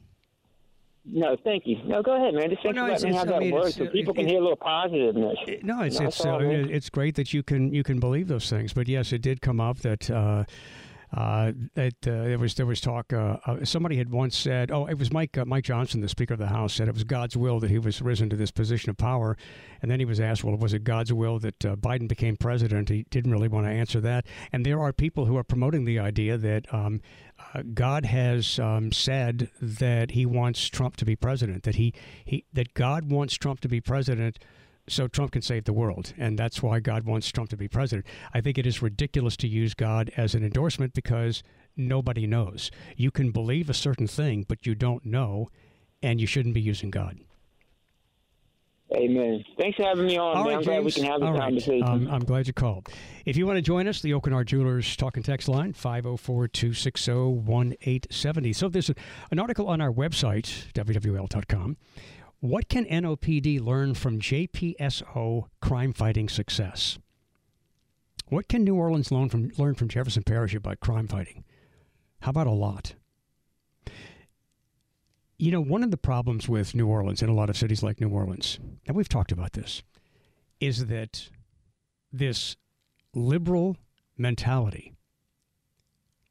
No, 1.05 1.35
thank 1.43 1.63
you. 1.65 1.77
No, 1.83 2.01
go 2.01 2.15
ahead, 2.15 2.33
man. 2.33 2.49
Just 2.49 2.63
well, 2.63 2.73
no, 2.73 2.85
me 2.85 3.13
have 3.13 3.27
that 3.27 3.35
I 3.35 3.39
mean, 3.39 3.51
word 3.51 3.73
so 3.73 3.87
people 3.87 4.13
can 4.13 4.25
hear 4.25 4.39
a 4.39 4.41
little 4.41 4.55
positiveness. 4.55 5.37
no, 5.61 5.81
it's 5.81 5.99
it's 5.99 6.25
uh, 6.25 6.37
it's 6.39 6.89
great 6.89 7.15
that 7.15 7.33
you 7.33 7.43
can 7.43 7.73
you 7.73 7.83
can 7.83 7.99
believe 7.99 8.29
those 8.29 8.49
things. 8.49 8.71
But 8.71 8.87
yes, 8.87 9.11
it 9.11 9.21
did 9.21 9.41
come 9.41 9.59
up 9.59 9.79
that. 9.79 10.09
Uh, 10.09 10.45
uh, 11.13 11.51
uh, 11.77 11.89
there 12.01 12.39
was 12.39 12.55
there 12.55 12.65
was 12.65 12.81
talk. 12.81 13.13
Uh, 13.13 13.37
uh, 13.45 13.63
somebody 13.63 13.97
had 13.97 14.09
once 14.09 14.35
said, 14.35 14.71
"Oh, 14.71 14.87
it 14.87 14.97
was 14.97 15.11
Mike 15.11 15.37
uh, 15.37 15.45
Mike 15.45 15.63
Johnson, 15.63 16.01
the 16.01 16.09
Speaker 16.09 16.33
of 16.33 16.39
the 16.39 16.47
House, 16.47 16.73
said 16.73 16.87
it 16.87 16.93
was 16.93 17.03
God's 17.03 17.37
will 17.37 17.59
that 17.59 17.69
he 17.69 17.77
was 17.77 18.01
risen 18.01 18.29
to 18.31 18.35
this 18.35 18.49
position 18.49 18.89
of 18.89 18.97
power." 18.97 19.37
And 19.81 19.91
then 19.91 19.99
he 19.99 20.05
was 20.05 20.19
asked, 20.19 20.43
"Well, 20.43 20.55
was 20.57 20.73
it 20.73 20.83
God's 20.83 21.13
will 21.13 21.37
that 21.39 21.63
uh, 21.63 21.75
Biden 21.75 22.07
became 22.07 22.35
president?" 22.35 22.89
He 22.89 23.05
didn't 23.11 23.31
really 23.31 23.47
want 23.47 23.67
to 23.67 23.71
answer 23.71 24.01
that. 24.01 24.25
And 24.51 24.65
there 24.65 24.79
are 24.79 24.91
people 24.91 25.25
who 25.25 25.37
are 25.37 25.43
promoting 25.43 25.85
the 25.85 25.99
idea 25.99 26.35
that 26.37 26.73
um, 26.73 26.99
God 27.75 28.05
has 28.05 28.57
um, 28.57 28.91
said 28.91 29.51
that 29.61 30.11
He 30.11 30.25
wants 30.25 30.67
Trump 30.67 30.95
to 30.97 31.05
be 31.05 31.15
president. 31.15 31.61
That 31.63 31.75
he, 31.75 31.93
he 32.25 32.45
that 32.53 32.73
God 32.73 33.11
wants 33.11 33.35
Trump 33.35 33.59
to 33.59 33.67
be 33.67 33.79
president 33.79 34.39
so 34.87 35.07
Trump 35.07 35.31
can 35.31 35.41
save 35.41 35.65
the 35.65 35.73
world. 35.73 36.13
And 36.17 36.37
that's 36.37 36.61
why 36.61 36.79
God 36.79 37.05
wants 37.05 37.31
Trump 37.31 37.49
to 37.51 37.57
be 37.57 37.67
president. 37.67 38.05
I 38.33 38.41
think 38.41 38.57
it 38.57 38.67
is 38.67 38.81
ridiculous 38.81 39.37
to 39.37 39.47
use 39.47 39.73
God 39.73 40.11
as 40.17 40.35
an 40.35 40.43
endorsement 40.43 40.93
because 40.93 41.43
nobody 41.75 42.27
knows. 42.27 42.71
You 42.95 43.11
can 43.11 43.31
believe 43.31 43.69
a 43.69 43.73
certain 43.73 44.07
thing, 44.07 44.45
but 44.47 44.65
you 44.65 44.75
don't 44.75 45.05
know, 45.05 45.49
and 46.01 46.19
you 46.19 46.27
shouldn't 46.27 46.55
be 46.55 46.61
using 46.61 46.91
God. 46.91 47.19
Amen. 48.95 49.43
Thanks 49.59 49.77
for 49.77 49.83
having 49.83 50.05
me 50.05 50.17
on, 50.17 50.37
All. 50.37 50.45
Right, 50.45 50.57
I'm 50.57 50.61
glad 50.61 50.83
we 50.83 50.91
can 50.91 51.05
have 51.05 51.19
the 51.19 51.25
conversation. 51.25 51.87
Um, 51.87 52.07
I'm 52.11 52.23
glad 52.23 52.45
you 52.45 52.53
called. 52.53 52.89
If 53.25 53.35
you 53.37 53.47
want 53.47 53.57
to 53.57 53.63
join 53.63 53.87
us, 53.87 54.01
the 54.01 54.11
Aucoin 54.11 54.33
Hart 54.33 54.45
Jewelers 54.47 54.95
talk 54.95 55.15
and 55.15 55.25
text 55.25 55.47
line, 55.47 55.73
504-260-1870. 55.73 58.55
So 58.55 58.69
there's 58.69 58.91
an 59.31 59.39
article 59.39 59.67
on 59.67 59.81
our 59.81 59.91
website, 59.91 60.71
WWL.com, 60.73 61.77
what 62.43 62.67
can 62.67 62.83
NOPD 62.83 63.63
learn 63.63 63.93
from 63.93 64.19
JPSO 64.19 65.45
crime 65.61 65.93
fighting 65.93 66.27
success? 66.27 66.99
What 68.27 68.49
can 68.49 68.65
New 68.65 68.75
Orleans 68.75 69.13
learn 69.13 69.29
from, 69.29 69.51
learn 69.57 69.75
from 69.75 69.87
Jefferson 69.87 70.23
Parish 70.23 70.53
about 70.53 70.81
crime 70.81 71.07
fighting? 71.07 71.45
How 72.19 72.31
about 72.31 72.47
a 72.47 72.51
lot? 72.51 72.95
You 75.37 75.51
know, 75.51 75.61
one 75.61 75.85
of 75.85 75.91
the 75.91 75.97
problems 75.97 76.49
with 76.49 76.75
New 76.75 76.85
Orleans 76.85 77.21
and 77.21 77.31
a 77.31 77.33
lot 77.33 77.49
of 77.49 77.55
cities 77.55 77.81
like 77.81 78.01
New 78.01 78.09
Orleans, 78.09 78.59
and 78.85 78.97
we've 78.97 79.07
talked 79.07 79.31
about 79.31 79.53
this, 79.53 79.81
is 80.59 80.87
that 80.87 81.29
this 82.11 82.57
liberal 83.15 83.77
mentality 84.17 84.91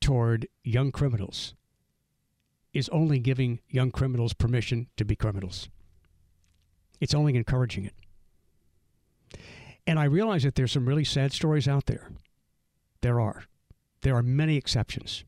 toward 0.03 0.47
young 0.63 0.93
criminals 0.93 1.55
is 2.75 2.91
only 2.91 3.19
giving 3.19 3.61
young 3.71 3.91
criminals 3.91 4.35
permission 4.35 4.89
to 4.99 5.07
be 5.07 5.17
criminals. 5.17 5.71
It's 7.03 7.15
only 7.15 7.35
encouraging 7.35 7.85
it. 7.85 7.95
And 9.89 9.99
I 9.99 10.05
realize 10.05 10.45
that 10.45 10.55
there's 10.55 10.71
some 10.71 10.87
really 10.87 11.03
sad 11.03 11.33
stories 11.33 11.67
out 11.67 11.87
there. 11.87 12.13
There 13.01 13.21
are. 13.21 13.43
There 14.03 14.15
are 14.15 14.23
many 14.23 14.57
exceptions. 14.57 15.25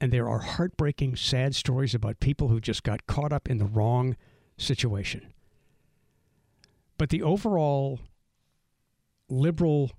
And 0.00 0.12
there 0.12 0.28
are 0.28 0.40
heartbreaking, 0.40 1.14
sad 1.14 1.54
stories 1.54 1.94
about 1.94 2.18
people 2.18 2.48
who 2.48 2.60
just 2.60 2.82
got 2.82 3.06
caught 3.06 3.32
up 3.32 3.48
in 3.48 3.58
the 3.58 3.64
wrong 3.64 4.16
situation. 4.58 5.32
But 6.98 7.10
the 7.10 7.22
overall 7.22 8.00
liberal 9.28 9.92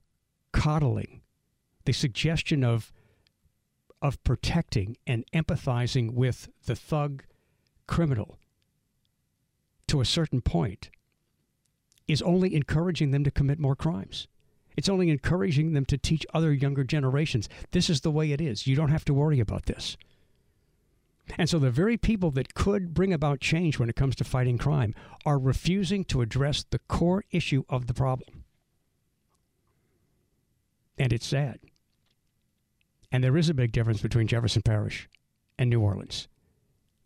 coddling, 0.52 1.22
the 1.86 1.94
suggestion 1.94 2.62
of 2.62 2.92
of 4.02 4.22
protecting 4.26 4.98
and 5.08 5.24
empathizing 5.34 6.12
with 6.12 6.50
the 6.66 6.76
thug 6.76 7.24
criminal 7.88 8.38
to 9.88 10.02
a 10.02 10.06
certain 10.06 10.42
point 10.42 10.90
is 12.08 12.22
only 12.22 12.56
encouraging 12.56 13.12
them 13.12 13.24
to 13.24 13.32
commit 13.32 13.60
more 13.60 13.76
crimes. 13.76 14.28
It's 14.78 14.90
only 14.90 15.10
encouraging 15.10 15.74
them 15.74 15.86
to 15.86 15.98
teach 15.98 16.26
other 16.34 16.54
younger 16.54 16.84
generations 16.84 17.48
this 17.72 17.90
is 17.90 18.02
the 18.02 18.12
way 18.12 18.32
it 18.32 18.42
is. 18.42 18.68
You 18.68 18.76
don't 18.76 18.90
have 18.90 19.06
to 19.06 19.14
worry 19.14 19.40
about 19.40 19.66
this. 19.66 19.98
And 21.38 21.50
so 21.50 21.58
the 21.58 21.72
very 21.72 21.98
people 21.98 22.30
that 22.32 22.54
could 22.54 22.94
bring 22.94 23.12
about 23.12 23.40
change 23.40 23.80
when 23.80 23.90
it 23.90 23.96
comes 23.96 24.16
to 24.18 24.24
fighting 24.24 24.58
crime 24.58 24.94
are 25.26 25.40
refusing 25.40 26.04
to 26.06 26.22
address 26.22 26.64
the 26.70 26.80
core 26.80 27.24
issue 27.32 27.64
of 27.68 27.88
the 27.88 27.94
problem. 27.94 28.44
And 30.98 31.12
it's 31.12 31.26
sad. 31.26 31.60
And 33.12 33.24
there 33.24 33.38
is 33.38 33.50
a 33.50 33.54
big 33.54 33.72
difference 33.72 34.02
between 34.02 34.28
Jefferson 34.28 34.62
Parish 34.62 35.10
and 35.58 35.70
New 35.70 35.82
Orleans. 35.82 36.28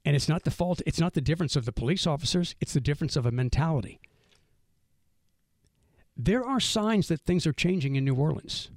And 0.03 0.15
it's 0.15 0.29
not 0.29 0.43
the 0.43 0.51
fault, 0.51 0.81
it's 0.85 0.99
not 0.99 1.13
the 1.13 1.21
difference 1.21 1.55
of 1.55 1.65
the 1.65 1.71
police 1.71 2.07
officers, 2.07 2.55
it's 2.59 2.73
the 2.73 2.81
difference 2.81 3.15
of 3.15 3.25
a 3.25 3.31
mentality. 3.31 3.99
There 6.21 6.45
are 6.45 6.59
signs 6.59 7.07
that 7.07 7.21
things 7.21 7.47
are 7.47 7.53
changing 7.53 7.95
in 7.95 8.03
New 8.03 8.13
Orleans. 8.13 8.71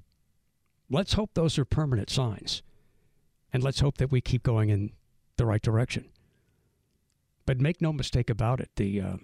Let's 0.88 1.14
hope 1.14 1.30
those 1.34 1.58
are 1.58 1.64
permanent 1.64 2.08
signs. 2.08 2.62
And 3.52 3.64
let's 3.64 3.80
hope 3.80 3.98
that 3.98 4.12
we 4.12 4.20
keep 4.20 4.44
going 4.44 4.70
in 4.70 4.92
the 5.36 5.44
right 5.44 5.60
direction. 5.60 6.08
But 7.44 7.60
make 7.60 7.82
no 7.82 7.92
mistake 7.92 8.30
about 8.30 8.60
it, 8.60 8.70
the, 8.76 9.00
uh, 9.00 9.16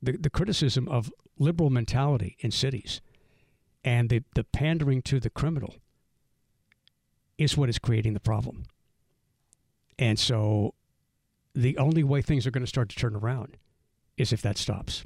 the, 0.00 0.12
the 0.12 0.30
criticism 0.30 0.86
of 0.86 1.12
liberal 1.36 1.68
mentality 1.68 2.36
in 2.38 2.52
cities 2.52 3.00
and 3.82 4.08
the, 4.08 4.22
the 4.36 4.44
pandering 4.44 5.02
to 5.02 5.18
the 5.18 5.30
criminal 5.30 5.74
is 7.38 7.56
what 7.56 7.68
is 7.68 7.80
creating 7.80 8.14
the 8.14 8.20
problem. 8.20 8.66
And 9.98 10.16
so 10.16 10.74
the 11.56 11.76
only 11.76 12.04
way 12.04 12.22
things 12.22 12.46
are 12.46 12.52
going 12.52 12.62
to 12.62 12.68
start 12.68 12.88
to 12.90 12.96
turn 12.96 13.16
around 13.16 13.56
is 14.16 14.32
if 14.32 14.42
that 14.42 14.58
stops. 14.58 15.04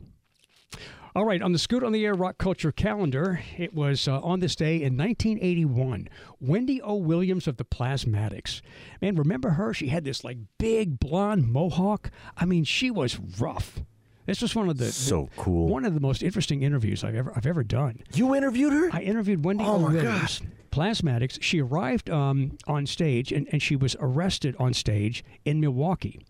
All 1.16 1.24
right, 1.24 1.40
on 1.40 1.52
the 1.52 1.58
Scoot 1.58 1.82
on 1.82 1.92
the 1.92 2.04
Air 2.04 2.12
Rock 2.12 2.36
Culture 2.36 2.70
calendar, 2.70 3.40
it 3.56 3.72
was 3.72 4.06
uh, 4.06 4.20
on 4.20 4.40
this 4.40 4.54
day 4.54 4.74
in 4.74 4.98
1981. 4.98 6.10
Wendy 6.40 6.82
O. 6.82 6.96
Williams 6.96 7.46
of 7.46 7.56
the 7.56 7.64
Plasmatics. 7.64 8.60
Man, 9.00 9.16
remember 9.16 9.48
her? 9.52 9.72
She 9.72 9.86
had 9.86 10.04
this 10.04 10.24
like 10.24 10.36
big 10.58 11.00
blonde 11.00 11.50
mohawk. 11.50 12.10
I 12.36 12.44
mean, 12.44 12.64
she 12.64 12.90
was 12.90 13.18
rough. 13.18 13.80
This 14.26 14.42
was 14.42 14.54
one 14.54 14.68
of 14.68 14.76
the 14.76 14.92
so 14.92 15.30
the, 15.34 15.40
cool. 15.40 15.68
One 15.68 15.86
of 15.86 15.94
the 15.94 16.00
most 16.00 16.22
interesting 16.22 16.62
interviews 16.62 17.02
I've 17.02 17.14
ever 17.14 17.32
I've 17.34 17.46
ever 17.46 17.64
done. 17.64 18.02
You 18.12 18.34
interviewed 18.34 18.74
her? 18.74 18.90
I 18.92 19.00
interviewed 19.00 19.42
Wendy 19.42 19.64
Oh, 19.64 19.76
O. 19.76 19.78
my 19.78 19.94
Williams. 19.94 20.42
Plasmatics. 20.70 21.38
She 21.40 21.62
arrived 21.62 22.10
um, 22.10 22.58
on 22.66 22.84
stage 22.84 23.32
and, 23.32 23.48
and 23.52 23.62
she 23.62 23.74
was 23.74 23.96
arrested 24.00 24.54
on 24.58 24.74
stage 24.74 25.24
in 25.46 25.60
Milwaukee. 25.60 26.20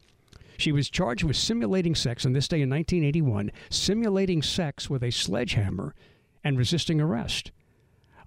She 0.59 0.73
was 0.73 0.91
charged 0.91 1.25
with 1.25 1.37
simulating 1.37 1.95
sex 1.95 2.25
on 2.25 2.33
this 2.33 2.49
day 2.49 2.63
in 2.63 2.71
1981, 2.71 3.53
simulating 3.71 4.43
sex 4.43 4.89
with 4.89 5.03
a 5.03 5.11
sledgehammer 5.11 5.95
and 6.43 6.59
resisting 6.59 7.01
arrest. 7.01 7.53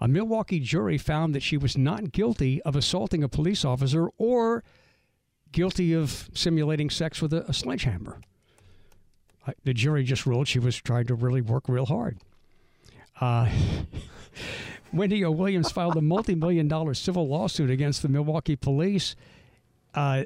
A 0.02 0.08
Milwaukee 0.08 0.60
jury 0.60 0.98
found 0.98 1.36
that 1.36 1.44
she 1.44 1.58
was 1.58 1.78
not 1.78 2.12
guilty 2.12 2.62
of 2.62 2.76
assaulting 2.76 3.24
a 3.24 3.30
police 3.30 3.66
officer 3.66 4.10
or 4.18 4.64
guilty 5.52 5.94
of 5.94 6.30
simulating 6.34 6.90
sex 6.90 7.22
with 7.22 7.34
a, 7.34 7.50
a 7.50 7.54
sledgehammer. 7.54 8.22
The 9.64 9.74
jury 9.74 10.04
just 10.04 10.26
ruled 10.26 10.48
she 10.48 10.60
was 10.60 10.78
trying 10.78 11.08
to 11.08 11.16
really 11.16 11.42
work 11.42 11.68
real 11.68 11.88
hard. 11.88 12.20
Uh, 13.20 13.50
Wendy 14.94 15.24
O. 15.26 15.32
Williams 15.32 15.72
filed 15.72 15.98
a 15.98 16.02
multi 16.02 16.36
million 16.36 16.68
dollar 16.68 16.94
civil 16.94 17.28
lawsuit 17.28 17.70
against 17.70 18.02
the 18.02 18.10
Milwaukee 18.10 18.56
police. 18.56 19.16
Uh, 19.94 20.26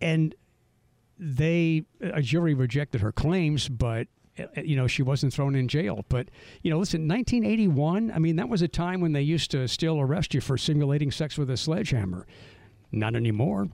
and 0.00 0.34
they, 1.24 1.84
a 2.00 2.20
jury 2.20 2.54
rejected 2.54 3.00
her 3.00 3.12
claims, 3.12 3.68
but. 3.68 4.08
uh, 4.38 4.44
You 4.62 4.76
know, 4.76 4.86
she 4.86 5.02
wasn't 5.02 5.32
thrown 5.34 5.54
in 5.54 5.68
jail. 5.68 6.04
But, 6.08 6.28
you 6.62 6.70
know, 6.70 6.78
listen, 6.78 7.06
1981, 7.06 8.10
I 8.10 8.18
mean, 8.18 8.36
that 8.36 8.48
was 8.48 8.62
a 8.62 8.68
time 8.68 9.00
when 9.02 9.12
they 9.12 9.20
used 9.22 9.50
to 9.50 9.68
still 9.68 10.00
arrest 10.00 10.32
you 10.34 10.40
for 10.40 10.56
simulating 10.56 11.10
sex 11.10 11.36
with 11.36 11.50
a 11.50 11.56
sledgehammer. 11.56 12.26
Not 12.90 13.14
anymore. 13.14 13.68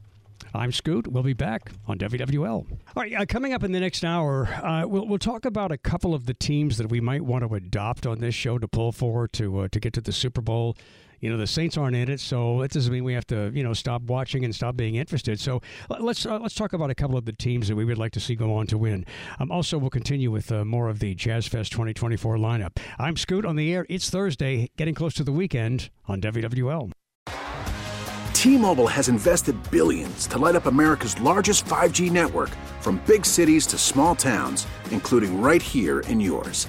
I'm 0.54 0.72
Scoot. 0.72 1.06
We'll 1.08 1.22
be 1.22 1.32
back 1.32 1.70
on 1.86 1.98
WWL. 1.98 2.44
All 2.46 2.66
right, 2.96 3.12
uh, 3.14 3.24
coming 3.26 3.52
up 3.52 3.62
in 3.64 3.72
the 3.72 3.80
next 3.80 4.04
hour, 4.04 4.46
uh, 4.46 4.84
we'll, 4.86 5.06
we'll 5.06 5.18
talk 5.18 5.44
about 5.44 5.70
a 5.72 5.78
couple 5.78 6.14
of 6.14 6.26
the 6.26 6.34
teams 6.34 6.78
that 6.78 6.88
we 6.88 7.00
might 7.00 7.22
want 7.22 7.46
to 7.46 7.54
adopt 7.54 8.06
on 8.06 8.18
this 8.20 8.34
show 8.34 8.58
to 8.58 8.66
pull 8.68 8.92
for 8.92 9.28
to 9.28 9.60
uh, 9.60 9.68
to 9.72 9.80
get 9.80 9.92
to 9.94 10.00
the 10.00 10.12
Super 10.12 10.40
Bowl. 10.40 10.76
You 11.20 11.30
know, 11.30 11.36
the 11.36 11.46
Saints 11.46 11.76
aren't 11.76 11.96
in 11.96 12.08
it, 12.10 12.20
so 12.20 12.60
that 12.62 12.70
doesn't 12.70 12.92
mean 12.92 13.04
we 13.04 13.14
have 13.14 13.26
to, 13.28 13.50
you 13.54 13.62
know, 13.62 13.72
stop 13.72 14.02
watching 14.02 14.44
and 14.44 14.54
stop 14.54 14.76
being 14.76 14.94
interested. 14.94 15.40
So 15.40 15.60
let- 15.88 16.02
let's 16.02 16.24
uh, 16.24 16.38
let's 16.38 16.54
talk 16.54 16.72
about 16.72 16.90
a 16.90 16.94
couple 16.94 17.16
of 17.16 17.24
the 17.24 17.32
teams 17.32 17.68
that 17.68 17.76
we 17.76 17.84
would 17.84 17.98
like 17.98 18.12
to 18.12 18.20
see 18.20 18.34
go 18.34 18.54
on 18.54 18.66
to 18.68 18.78
win. 18.78 19.04
Um, 19.38 19.50
also, 19.50 19.78
we'll 19.78 19.90
continue 19.90 20.30
with 20.30 20.52
uh, 20.52 20.64
more 20.64 20.88
of 20.88 20.98
the 21.00 21.14
Jazz 21.14 21.46
Fest 21.48 21.72
2024 21.72 22.36
lineup. 22.36 22.78
I'm 22.98 23.16
Scoot 23.16 23.44
on 23.44 23.56
the 23.56 23.72
air. 23.72 23.86
It's 23.88 24.10
Thursday, 24.10 24.70
getting 24.76 24.94
close 24.94 25.14
to 25.14 25.24
the 25.24 25.32
weekend 25.32 25.90
on 26.06 26.20
WWL. 26.20 26.92
T-Mobile 28.32 28.86
has 28.86 29.08
invested 29.08 29.56
billions 29.68 30.28
to 30.28 30.38
light 30.38 30.54
up 30.54 30.66
America's 30.66 31.20
largest 31.20 31.64
5G 31.64 32.10
network 32.10 32.50
from 32.80 33.02
big 33.04 33.26
cities 33.26 33.66
to 33.66 33.76
small 33.76 34.14
towns, 34.14 34.64
including 34.92 35.40
right 35.42 35.60
here 35.60 36.00
in 36.00 36.20
yours. 36.20 36.68